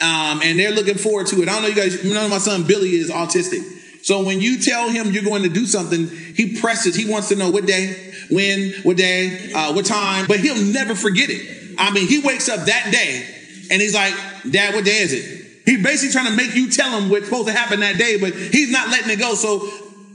Um, 0.00 0.40
and 0.42 0.58
they're 0.58 0.72
looking 0.72 0.96
forward 0.96 1.26
to 1.28 1.42
it. 1.42 1.48
I 1.48 1.52
don't 1.52 1.62
know 1.62 1.68
you 1.68 1.74
guys, 1.74 2.02
you 2.04 2.14
know 2.14 2.28
my 2.28 2.38
son 2.38 2.66
Billy 2.66 2.90
is 2.90 3.10
autistic. 3.10 3.62
So 4.04 4.22
when 4.22 4.40
you 4.40 4.60
tell 4.60 4.88
him 4.88 5.12
you're 5.12 5.24
going 5.24 5.44
to 5.44 5.48
do 5.48 5.66
something, 5.66 6.08
he 6.08 6.60
presses. 6.60 6.94
He 6.94 7.10
wants 7.10 7.28
to 7.28 7.36
know 7.36 7.50
what 7.50 7.66
day, 7.66 8.12
when, 8.30 8.72
what 8.82 8.96
day, 8.96 9.52
uh, 9.52 9.72
what 9.72 9.86
time, 9.86 10.26
but 10.26 10.40
he'll 10.40 10.62
never 10.62 10.94
forget 10.94 11.30
it. 11.30 11.76
I 11.78 11.90
mean, 11.90 12.06
he 12.08 12.20
wakes 12.20 12.48
up 12.48 12.66
that 12.66 12.88
day 12.90 13.26
and 13.70 13.80
he's 13.80 13.94
like, 13.94 14.14
Dad, 14.50 14.74
what 14.74 14.84
day 14.84 14.98
is 14.98 15.12
it? 15.12 15.44
He's 15.64 15.82
basically 15.82 16.12
trying 16.12 16.26
to 16.30 16.36
make 16.36 16.54
you 16.54 16.70
tell 16.70 17.00
him 17.00 17.08
what's 17.08 17.26
supposed 17.26 17.46
to 17.48 17.54
happen 17.54 17.80
that 17.80 17.96
day, 17.96 18.18
but 18.18 18.34
he's 18.34 18.70
not 18.70 18.88
letting 18.88 19.10
it 19.10 19.18
go. 19.18 19.34
So 19.34 19.66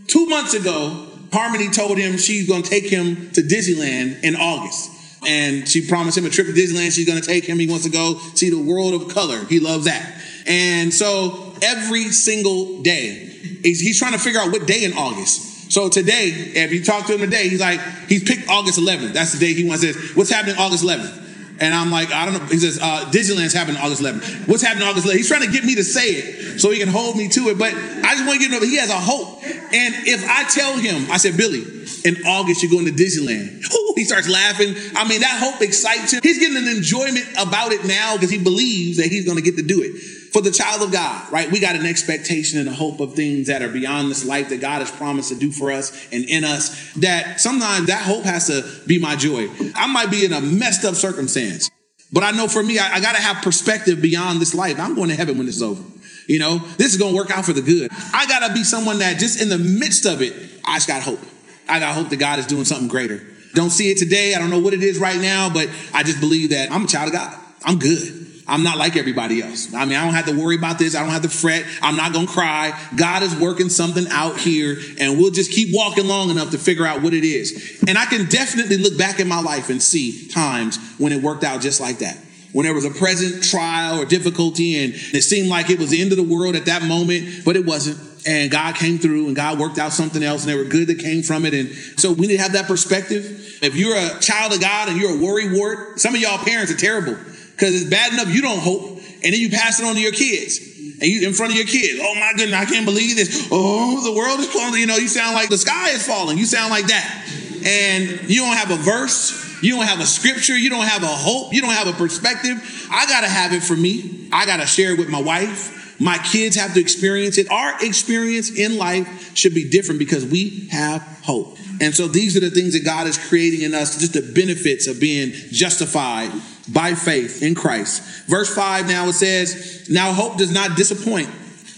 two 0.09 0.25
months 0.25 0.53
ago, 0.53 1.07
Harmony 1.31 1.69
told 1.69 1.97
him 1.97 2.17
she's 2.17 2.47
going 2.47 2.63
to 2.63 2.69
take 2.69 2.85
him 2.85 3.31
to 3.31 3.41
Disneyland 3.41 4.23
in 4.23 4.35
August. 4.35 4.91
And 5.27 5.67
she 5.67 5.87
promised 5.87 6.17
him 6.17 6.25
a 6.25 6.29
trip 6.29 6.47
to 6.47 6.53
Disneyland. 6.53 6.93
She's 6.93 7.07
going 7.07 7.21
to 7.21 7.25
take 7.25 7.45
him. 7.45 7.59
He 7.59 7.67
wants 7.67 7.85
to 7.85 7.91
go 7.91 8.17
see 8.35 8.49
the 8.49 8.61
world 8.61 8.93
of 8.93 9.13
color. 9.13 9.43
He 9.45 9.59
loves 9.59 9.85
that. 9.85 10.21
And 10.47 10.93
so 10.93 11.53
every 11.61 12.05
single 12.05 12.81
day, 12.81 13.29
He's, 13.63 13.79
he's 13.79 13.99
trying 13.99 14.13
to 14.13 14.19
figure 14.19 14.39
out 14.39 14.51
what 14.51 14.67
day 14.67 14.83
in 14.83 14.93
August. 14.93 15.71
So 15.71 15.89
today, 15.89 16.29
if 16.55 16.71
you 16.71 16.83
talk 16.83 17.05
to 17.07 17.13
him 17.13 17.21
today, 17.21 17.47
he's 17.47 17.61
like, 17.61 17.79
he's 18.07 18.23
picked 18.23 18.49
August 18.49 18.79
11th. 18.79 19.13
That's 19.13 19.33
the 19.33 19.39
day 19.39 19.53
he 19.53 19.67
wants 19.67 19.83
to 19.83 19.93
what's 20.15 20.29
happening 20.29 20.55
August 20.57 20.83
11th? 20.83 21.27
And 21.61 21.73
I'm 21.73 21.91
like, 21.91 22.11
I 22.11 22.25
don't 22.25 22.35
know. 22.35 22.45
He 22.45 22.57
says, 22.57 22.79
uh, 22.81 23.09
Disneyland's 23.11 23.53
happening 23.53 23.79
August 23.81 24.01
11th. 24.01 24.47
What's 24.47 24.63
happening 24.63 24.87
August 24.87 25.05
11th? 25.05 25.15
He's 25.15 25.27
trying 25.27 25.45
to 25.45 25.51
get 25.51 25.63
me 25.65 25.75
to 25.75 25.83
say 25.83 26.07
it 26.07 26.59
so 26.59 26.71
he 26.71 26.79
can 26.79 26.87
hold 26.87 27.17
me 27.17 27.27
to 27.29 27.49
it. 27.49 27.59
But 27.59 27.73
I 27.73 28.15
just 28.15 28.25
want 28.25 28.41
to 28.41 28.47
get 28.47 28.59
that 28.59 28.65
he 28.65 28.77
has 28.77 28.89
a 28.89 28.93
hope. 28.93 29.38
And 29.73 29.95
if 30.07 30.27
I 30.27 30.43
tell 30.49 30.77
him, 30.77 31.11
I 31.11 31.17
said, 31.17 31.37
Billy, 31.37 31.63
in 32.05 32.25
August 32.25 32.63
you're 32.63 32.71
going 32.71 32.85
to 32.85 32.91
Disneyland. 32.91 33.63
Ooh, 33.73 33.93
he 33.95 34.03
starts 34.05 34.29
laughing. 34.29 34.75
I 34.95 35.07
mean, 35.07 35.21
that 35.21 35.39
hope 35.39 35.61
excites 35.61 36.13
him. 36.13 36.21
He's 36.23 36.39
getting 36.39 36.57
an 36.57 36.67
enjoyment 36.67 37.27
about 37.37 37.71
it 37.71 37.85
now 37.85 38.15
because 38.15 38.29
he 38.29 38.37
believes 38.37 38.97
that 38.97 39.07
he's 39.07 39.25
going 39.25 39.37
to 39.37 39.43
get 39.43 39.57
to 39.57 39.63
do 39.63 39.81
it 39.81 39.99
for 40.31 40.41
the 40.41 40.51
child 40.51 40.81
of 40.81 40.91
God, 40.91 41.31
right? 41.31 41.51
We 41.51 41.59
got 41.59 41.75
an 41.75 41.85
expectation 41.85 42.59
and 42.59 42.69
a 42.69 42.73
hope 42.73 42.99
of 42.99 43.13
things 43.15 43.47
that 43.47 43.61
are 43.61 43.69
beyond 43.69 44.11
this 44.11 44.25
life 44.25 44.49
that 44.49 44.61
God 44.61 44.79
has 44.79 44.91
promised 44.91 45.29
to 45.29 45.35
do 45.35 45.51
for 45.51 45.71
us 45.71 46.07
and 46.11 46.23
in 46.25 46.43
us. 46.43 46.93
That 46.93 47.39
sometimes 47.39 47.87
that 47.87 48.03
hope 48.03 48.23
has 48.23 48.47
to 48.47 48.63
be 48.87 48.99
my 48.99 49.15
joy. 49.15 49.49
I 49.75 49.87
might 49.87 50.11
be 50.11 50.25
in 50.25 50.33
a 50.33 50.41
messed 50.41 50.85
up 50.85 50.95
circumstance, 50.95 51.69
but 52.11 52.23
I 52.23 52.31
know 52.31 52.47
for 52.47 52.63
me, 52.63 52.79
I, 52.79 52.95
I 52.95 52.99
got 52.99 53.15
to 53.15 53.21
have 53.21 53.43
perspective 53.43 54.01
beyond 54.01 54.39
this 54.39 54.53
life. 54.53 54.79
I'm 54.79 54.95
going 54.95 55.09
to 55.09 55.15
heaven 55.15 55.37
when 55.37 55.45
this 55.45 55.57
is 55.57 55.63
over. 55.63 55.81
You 56.29 56.37
know, 56.37 56.59
this 56.59 56.93
is 56.93 56.97
going 56.97 57.11
to 57.11 57.17
work 57.17 57.31
out 57.31 57.43
for 57.43 57.53
the 57.53 57.61
good. 57.61 57.89
I 58.13 58.27
got 58.27 58.47
to 58.47 58.53
be 58.53 58.63
someone 58.63 58.99
that 58.99 59.17
just 59.17 59.41
in 59.41 59.49
the 59.49 59.57
midst 59.57 60.05
of 60.05 60.21
it, 60.21 60.33
I 60.63 60.75
just 60.75 60.87
got 60.87 61.01
hope. 61.01 61.19
I 61.67 61.79
got 61.79 61.95
hope 61.95 62.09
that 62.09 62.17
God 62.17 62.37
is 62.37 62.45
doing 62.45 62.65
something 62.65 62.87
greater. 62.87 63.19
Don't 63.55 63.71
see 63.71 63.89
it 63.89 63.97
today. 63.97 64.35
I 64.35 64.39
don't 64.39 64.51
know 64.51 64.59
what 64.59 64.75
it 64.75 64.83
is 64.83 64.99
right 64.99 65.19
now, 65.19 65.51
but 65.51 65.67
I 65.91 66.03
just 66.03 66.19
believe 66.19 66.51
that 66.51 66.71
I'm 66.71 66.83
a 66.83 66.87
child 66.87 67.07
of 67.07 67.13
God. 67.13 67.35
I'm 67.63 67.79
good. 67.79 68.27
I'm 68.47 68.61
not 68.61 68.77
like 68.77 68.95
everybody 68.95 69.41
else. 69.41 69.73
I 69.73 69.85
mean, 69.85 69.97
I 69.97 70.05
don't 70.05 70.13
have 70.13 70.27
to 70.27 70.39
worry 70.39 70.55
about 70.55 70.77
this. 70.77 70.95
I 70.95 71.01
don't 71.01 71.11
have 71.11 71.23
to 71.23 71.29
fret. 71.29 71.65
I'm 71.81 71.95
not 71.95 72.13
going 72.13 72.27
to 72.27 72.31
cry. 72.31 72.79
God 72.95 73.23
is 73.23 73.35
working 73.35 73.69
something 73.69 74.05
out 74.09 74.37
here 74.37 74.77
and 74.99 75.17
we'll 75.17 75.31
just 75.31 75.51
keep 75.51 75.69
walking 75.71 76.07
long 76.07 76.29
enough 76.29 76.51
to 76.51 76.59
figure 76.59 76.85
out 76.85 77.01
what 77.01 77.15
it 77.15 77.23
is. 77.23 77.83
And 77.87 77.97
I 77.97 78.05
can 78.05 78.27
definitely 78.27 78.77
look 78.77 78.99
back 78.99 79.19
in 79.19 79.27
my 79.27 79.41
life 79.41 79.71
and 79.71 79.81
see 79.81 80.27
times 80.27 80.77
when 80.99 81.11
it 81.11 81.23
worked 81.23 81.43
out 81.43 81.61
just 81.61 81.81
like 81.81 81.99
that. 81.99 82.17
When 82.51 82.65
there 82.65 82.73
was 82.73 82.85
a 82.85 82.89
present 82.89 83.43
trial 83.43 84.01
or 84.01 84.05
difficulty 84.05 84.83
and 84.83 84.93
it 84.93 85.21
seemed 85.21 85.49
like 85.49 85.69
it 85.69 85.77
was 85.77 85.91
the 85.91 86.01
end 86.01 86.11
of 86.11 86.17
the 86.17 86.23
world 86.23 86.55
at 86.55 86.65
that 86.65 86.81
moment, 86.81 87.45
but 87.45 87.55
it 87.55 87.65
wasn't. 87.65 87.99
And 88.25 88.51
God 88.51 88.75
came 88.75 88.97
through 88.97 89.27
and 89.27 89.35
God 89.35 89.59
worked 89.59 89.77
out 89.77 89.93
something 89.93 90.23
else 90.23 90.43
and 90.43 90.49
there 90.49 90.57
were 90.57 90.69
good 90.69 90.87
that 90.87 90.99
came 90.99 91.21
from 91.21 91.45
it. 91.45 91.53
And 91.53 91.69
so 91.99 92.11
we 92.11 92.27
need 92.27 92.37
to 92.37 92.41
have 92.41 92.53
that 92.53 92.65
perspective. 92.67 93.59
If 93.61 93.75
you're 93.75 93.95
a 93.95 94.19
child 94.19 94.53
of 94.53 94.61
God 94.61 94.89
and 94.89 94.99
you're 94.99 95.17
a 95.17 95.23
worry 95.23 95.57
wart, 95.57 95.99
some 95.99 96.15
of 96.15 96.21
y'all 96.21 96.43
parents 96.43 96.71
are 96.71 96.77
terrible 96.77 97.15
because 97.51 97.79
it's 97.79 97.89
bad 97.89 98.13
enough 98.13 98.33
you 98.33 98.41
don't 98.41 98.59
hope, 98.59 98.97
and 99.23 99.33
then 99.33 99.39
you 99.39 99.49
pass 99.49 99.79
it 99.79 99.85
on 99.85 99.95
to 99.95 100.01
your 100.01 100.13
kids. 100.13 100.59
And 101.01 101.03
you 101.03 101.27
in 101.27 101.33
front 101.33 101.51
of 101.51 101.57
your 101.57 101.67
kids, 101.67 101.99
oh 102.01 102.15
my 102.15 102.31
goodness, 102.35 102.59
I 102.59 102.65
can't 102.65 102.85
believe 102.85 103.15
this. 103.15 103.47
Oh, 103.51 104.03
the 104.03 104.17
world 104.17 104.39
is 104.39 104.47
falling. 104.47 104.79
You 104.79 104.87
know, 104.87 104.97
you 104.97 105.07
sound 105.07 105.35
like 105.35 105.49
the 105.49 105.57
sky 105.57 105.91
is 105.91 106.05
falling. 106.05 106.37
You 106.37 106.45
sound 106.45 106.71
like 106.71 106.87
that. 106.87 107.25
And 107.65 108.29
you 108.29 108.41
don't 108.41 108.55
have 108.55 108.71
a 108.71 108.77
verse, 108.77 109.31
you 109.61 109.75
don't 109.75 109.85
have 109.85 109.99
a 109.99 110.05
scripture, 110.05 110.57
you 110.57 110.69
don't 110.69 110.85
have 110.85 111.03
a 111.03 111.07
hope, 111.07 111.53
you 111.53 111.61
don't 111.61 111.73
have 111.73 111.87
a 111.87 111.93
perspective. 111.93 112.87
I 112.91 113.05
gotta 113.05 113.27
have 113.27 113.53
it 113.53 113.63
for 113.63 113.75
me. 113.75 114.29
I 114.31 114.45
gotta 114.45 114.65
share 114.65 114.93
it 114.93 114.99
with 114.99 115.09
my 115.09 115.21
wife. 115.21 115.99
My 115.99 116.17
kids 116.17 116.55
have 116.55 116.73
to 116.75 116.79
experience 116.79 117.37
it. 117.37 117.51
Our 117.51 117.73
experience 117.85 118.49
in 118.57 118.77
life 118.77 119.35
should 119.35 119.53
be 119.53 119.69
different 119.69 119.99
because 119.99 120.25
we 120.25 120.69
have 120.71 121.01
hope. 121.23 121.57
And 121.81 121.95
so 121.95 122.07
these 122.07 122.35
are 122.37 122.39
the 122.39 122.49
things 122.49 122.73
that 122.73 122.85
God 122.85 123.07
is 123.07 123.17
creating 123.17 123.61
in 123.61 123.73
us, 123.73 123.99
just 123.99 124.13
the 124.13 124.21
benefits 124.21 124.87
of 124.87 124.99
being 124.99 125.31
justified 125.31 126.31
by 126.67 126.93
faith 126.93 127.41
in 127.41 127.55
Christ. 127.55 128.27
Verse 128.27 128.53
5 128.53 128.87
now 128.87 129.07
it 129.07 129.13
says, 129.13 129.87
Now 129.89 130.13
hope 130.13 130.37
does 130.37 130.53
not 130.53 130.77
disappoint 130.77 131.29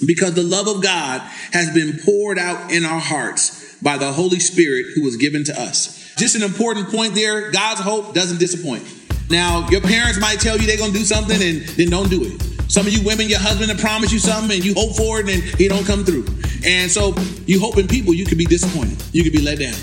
because 0.05 0.33
the 0.33 0.43
love 0.43 0.67
of 0.67 0.83
God 0.83 1.21
has 1.53 1.73
been 1.73 1.99
poured 2.03 2.37
out 2.37 2.71
in 2.71 2.85
our 2.85 2.99
hearts 2.99 3.75
by 3.81 3.97
the 3.97 4.11
Holy 4.11 4.39
Spirit 4.39 4.87
who 4.95 5.03
was 5.03 5.17
given 5.17 5.43
to 5.45 5.59
us. 5.59 6.10
Just 6.21 6.35
an 6.35 6.43
important 6.43 6.91
point 6.91 7.15
there 7.15 7.49
God's 7.49 7.81
hope 7.81 8.13
doesn't 8.13 8.37
disappoint. 8.37 8.83
Now, 9.31 9.67
your 9.69 9.81
parents 9.81 10.19
might 10.19 10.39
tell 10.39 10.55
you 10.55 10.67
they're 10.67 10.77
to 10.77 10.91
do 10.91 11.03
something 11.03 11.41
and 11.41 11.61
then 11.69 11.89
don't 11.89 12.11
do 12.11 12.21
it. 12.23 12.39
Some 12.71 12.85
of 12.85 12.93
you 12.93 13.03
women, 13.03 13.27
your 13.27 13.39
husband 13.39 13.71
will 13.71 13.79
promise 13.79 14.13
you 14.13 14.19
something 14.19 14.55
and 14.55 14.63
you 14.63 14.75
hope 14.75 14.95
for 14.95 15.19
it 15.19 15.27
and 15.27 15.41
he 15.41 15.67
don't 15.67 15.83
come 15.83 16.05
through. 16.05 16.27
And 16.63 16.91
so 16.91 17.15
you 17.47 17.59
hope 17.59 17.79
in 17.79 17.87
people, 17.87 18.13
you 18.13 18.27
could 18.27 18.37
be 18.37 18.45
disappointed. 18.45 19.03
You 19.11 19.23
could 19.23 19.31
be 19.31 19.41
let 19.41 19.57
down. 19.57 19.73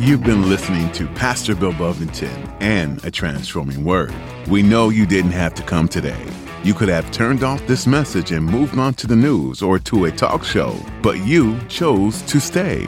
You've 0.00 0.22
been 0.22 0.48
listening 0.48 0.92
to 0.92 1.08
Pastor 1.16 1.56
Bill 1.56 1.72
Buffington 1.72 2.48
and 2.60 3.04
A 3.04 3.10
Transforming 3.10 3.84
Word. 3.84 4.14
We 4.46 4.62
know 4.62 4.90
you 4.90 5.04
didn't 5.04 5.32
have 5.32 5.52
to 5.54 5.64
come 5.64 5.88
today. 5.88 6.24
You 6.62 6.74
could 6.74 6.88
have 6.88 7.10
turned 7.10 7.42
off 7.42 7.66
this 7.66 7.86
message 7.86 8.32
and 8.32 8.44
moved 8.44 8.78
on 8.78 8.94
to 8.94 9.06
the 9.06 9.16
news 9.16 9.62
or 9.62 9.78
to 9.78 10.04
a 10.04 10.10
talk 10.10 10.44
show, 10.44 10.76
but 11.02 11.18
you 11.26 11.58
chose 11.68 12.22
to 12.22 12.40
stay. 12.40 12.86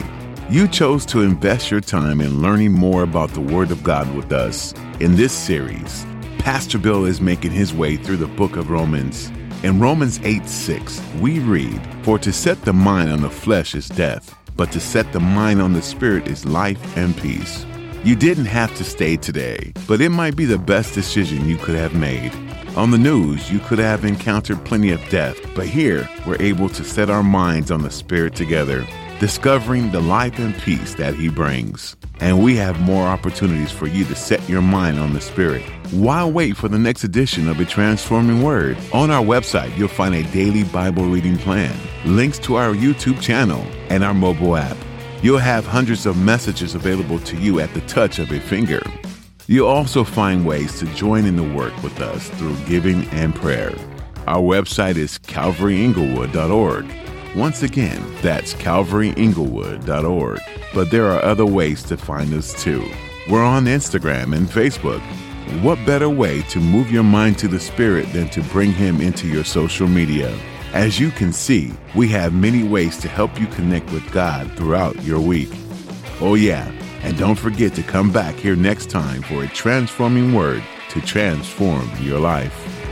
You 0.49 0.67
chose 0.67 1.05
to 1.07 1.21
invest 1.21 1.71
your 1.71 1.81
time 1.81 2.21
in 2.21 2.41
learning 2.41 2.73
more 2.73 3.03
about 3.03 3.31
the 3.31 3.41
Word 3.41 3.71
of 3.71 3.83
God 3.83 4.13
with 4.15 4.31
us. 4.31 4.73
In 4.99 5.15
this 5.15 5.33
series, 5.33 6.05
Pastor 6.37 6.77
Bill 6.77 7.05
is 7.05 7.21
making 7.21 7.51
his 7.51 7.73
way 7.73 7.97
through 7.97 8.17
the 8.17 8.27
book 8.27 8.55
of 8.57 8.69
Romans. 8.69 9.31
In 9.63 9.79
Romans 9.79 10.19
8 10.23 10.47
6, 10.47 11.01
we 11.19 11.39
read, 11.39 11.81
For 12.03 12.19
to 12.19 12.31
set 12.31 12.61
the 12.61 12.73
mind 12.73 13.11
on 13.11 13.21
the 13.21 13.29
flesh 13.29 13.73
is 13.75 13.87
death 13.87 14.35
but 14.55 14.71
to 14.71 14.79
set 14.79 15.11
the 15.11 15.19
mind 15.19 15.61
on 15.61 15.73
the 15.73 15.81
Spirit 15.81 16.27
is 16.27 16.45
life 16.45 16.97
and 16.97 17.15
peace. 17.17 17.65
You 18.03 18.15
didn't 18.15 18.45
have 18.45 18.75
to 18.75 18.83
stay 18.83 19.17
today, 19.17 19.73
but 19.87 20.01
it 20.01 20.09
might 20.09 20.35
be 20.35 20.45
the 20.45 20.57
best 20.57 20.93
decision 20.93 21.47
you 21.47 21.57
could 21.57 21.75
have 21.75 21.95
made. 21.95 22.33
On 22.75 22.89
the 22.89 22.97
news, 22.97 23.51
you 23.51 23.59
could 23.59 23.77
have 23.77 24.03
encountered 24.03 24.65
plenty 24.65 24.89
of 24.89 25.09
death, 25.09 25.37
but 25.53 25.67
here 25.67 26.09
we're 26.25 26.41
able 26.41 26.69
to 26.69 26.83
set 26.83 27.07
our 27.07 27.21
minds 27.21 27.69
on 27.69 27.83
the 27.83 27.91
Spirit 27.91 28.33
together, 28.33 28.83
discovering 29.19 29.91
the 29.91 29.99
life 29.99 30.39
and 30.39 30.55
peace 30.55 30.95
that 30.95 31.13
He 31.13 31.29
brings. 31.29 31.95
And 32.19 32.43
we 32.43 32.55
have 32.55 32.81
more 32.81 33.05
opportunities 33.05 33.71
for 33.71 33.85
you 33.85 34.05
to 34.05 34.15
set 34.15 34.49
your 34.49 34.63
mind 34.63 34.97
on 34.97 35.13
the 35.13 35.21
Spirit. 35.21 35.61
Why 35.91 36.25
wait 36.25 36.57
for 36.57 36.67
the 36.67 36.79
next 36.79 37.03
edition 37.03 37.47
of 37.47 37.59
A 37.59 37.65
Transforming 37.65 38.41
Word? 38.41 38.75
On 38.91 39.11
our 39.11 39.23
website, 39.23 39.77
you'll 39.77 39.87
find 39.87 40.15
a 40.15 40.23
daily 40.31 40.63
Bible 40.63 41.05
reading 41.05 41.37
plan, 41.37 41.75
links 42.05 42.39
to 42.39 42.55
our 42.55 42.73
YouTube 42.73 43.21
channel, 43.21 43.63
and 43.89 44.03
our 44.03 44.15
mobile 44.15 44.57
app. 44.57 44.77
You'll 45.21 45.37
have 45.37 45.67
hundreds 45.67 46.07
of 46.07 46.17
messages 46.17 46.73
available 46.73 47.19
to 47.19 47.37
you 47.37 47.59
at 47.59 47.71
the 47.75 47.81
touch 47.81 48.17
of 48.17 48.31
a 48.31 48.39
finger. 48.39 48.81
You'll 49.47 49.67
also 49.67 50.03
find 50.03 50.45
ways 50.45 50.79
to 50.79 50.85
join 50.95 51.25
in 51.25 51.35
the 51.35 51.43
work 51.43 51.73
with 51.83 51.99
us 51.99 52.29
through 52.29 52.55
giving 52.65 53.05
and 53.09 53.35
prayer. 53.35 53.73
Our 54.25 54.41
website 54.41 54.95
is 54.95 55.19
calvaryinglewood.org. 55.19 56.85
Once 57.35 57.63
again, 57.63 58.01
that's 58.21 58.53
calvaryinglewood.org. 58.53 60.39
But 60.73 60.91
there 60.91 61.11
are 61.11 61.21
other 61.21 61.45
ways 61.45 61.83
to 61.83 61.97
find 61.97 62.33
us 62.33 62.53
too. 62.61 62.87
We're 63.29 63.43
on 63.43 63.65
Instagram 63.65 64.35
and 64.35 64.47
Facebook. 64.47 65.01
What 65.61 65.85
better 65.85 66.09
way 66.09 66.41
to 66.43 66.59
move 66.59 66.89
your 66.89 67.03
mind 67.03 67.37
to 67.39 67.47
the 67.47 67.59
Spirit 67.59 68.11
than 68.13 68.29
to 68.29 68.41
bring 68.43 68.71
Him 68.71 69.01
into 69.01 69.27
your 69.27 69.43
social 69.43 69.87
media? 69.87 70.33
As 70.73 70.99
you 70.99 71.11
can 71.11 71.33
see, 71.33 71.73
we 71.95 72.07
have 72.09 72.33
many 72.33 72.63
ways 72.63 72.97
to 72.99 73.07
help 73.07 73.39
you 73.39 73.47
connect 73.47 73.91
with 73.91 74.09
God 74.11 74.51
throughout 74.57 75.01
your 75.03 75.19
week. 75.19 75.51
Oh, 76.21 76.35
yeah, 76.35 76.71
and 77.03 77.17
don't 77.17 77.37
forget 77.37 77.73
to 77.75 77.83
come 77.83 78.11
back 78.11 78.35
here 78.35 78.55
next 78.55 78.89
time 78.89 79.21
for 79.21 79.43
a 79.43 79.47
transforming 79.49 80.33
word 80.33 80.63
to 80.89 81.01
transform 81.01 81.89
your 81.99 82.19
life. 82.19 82.82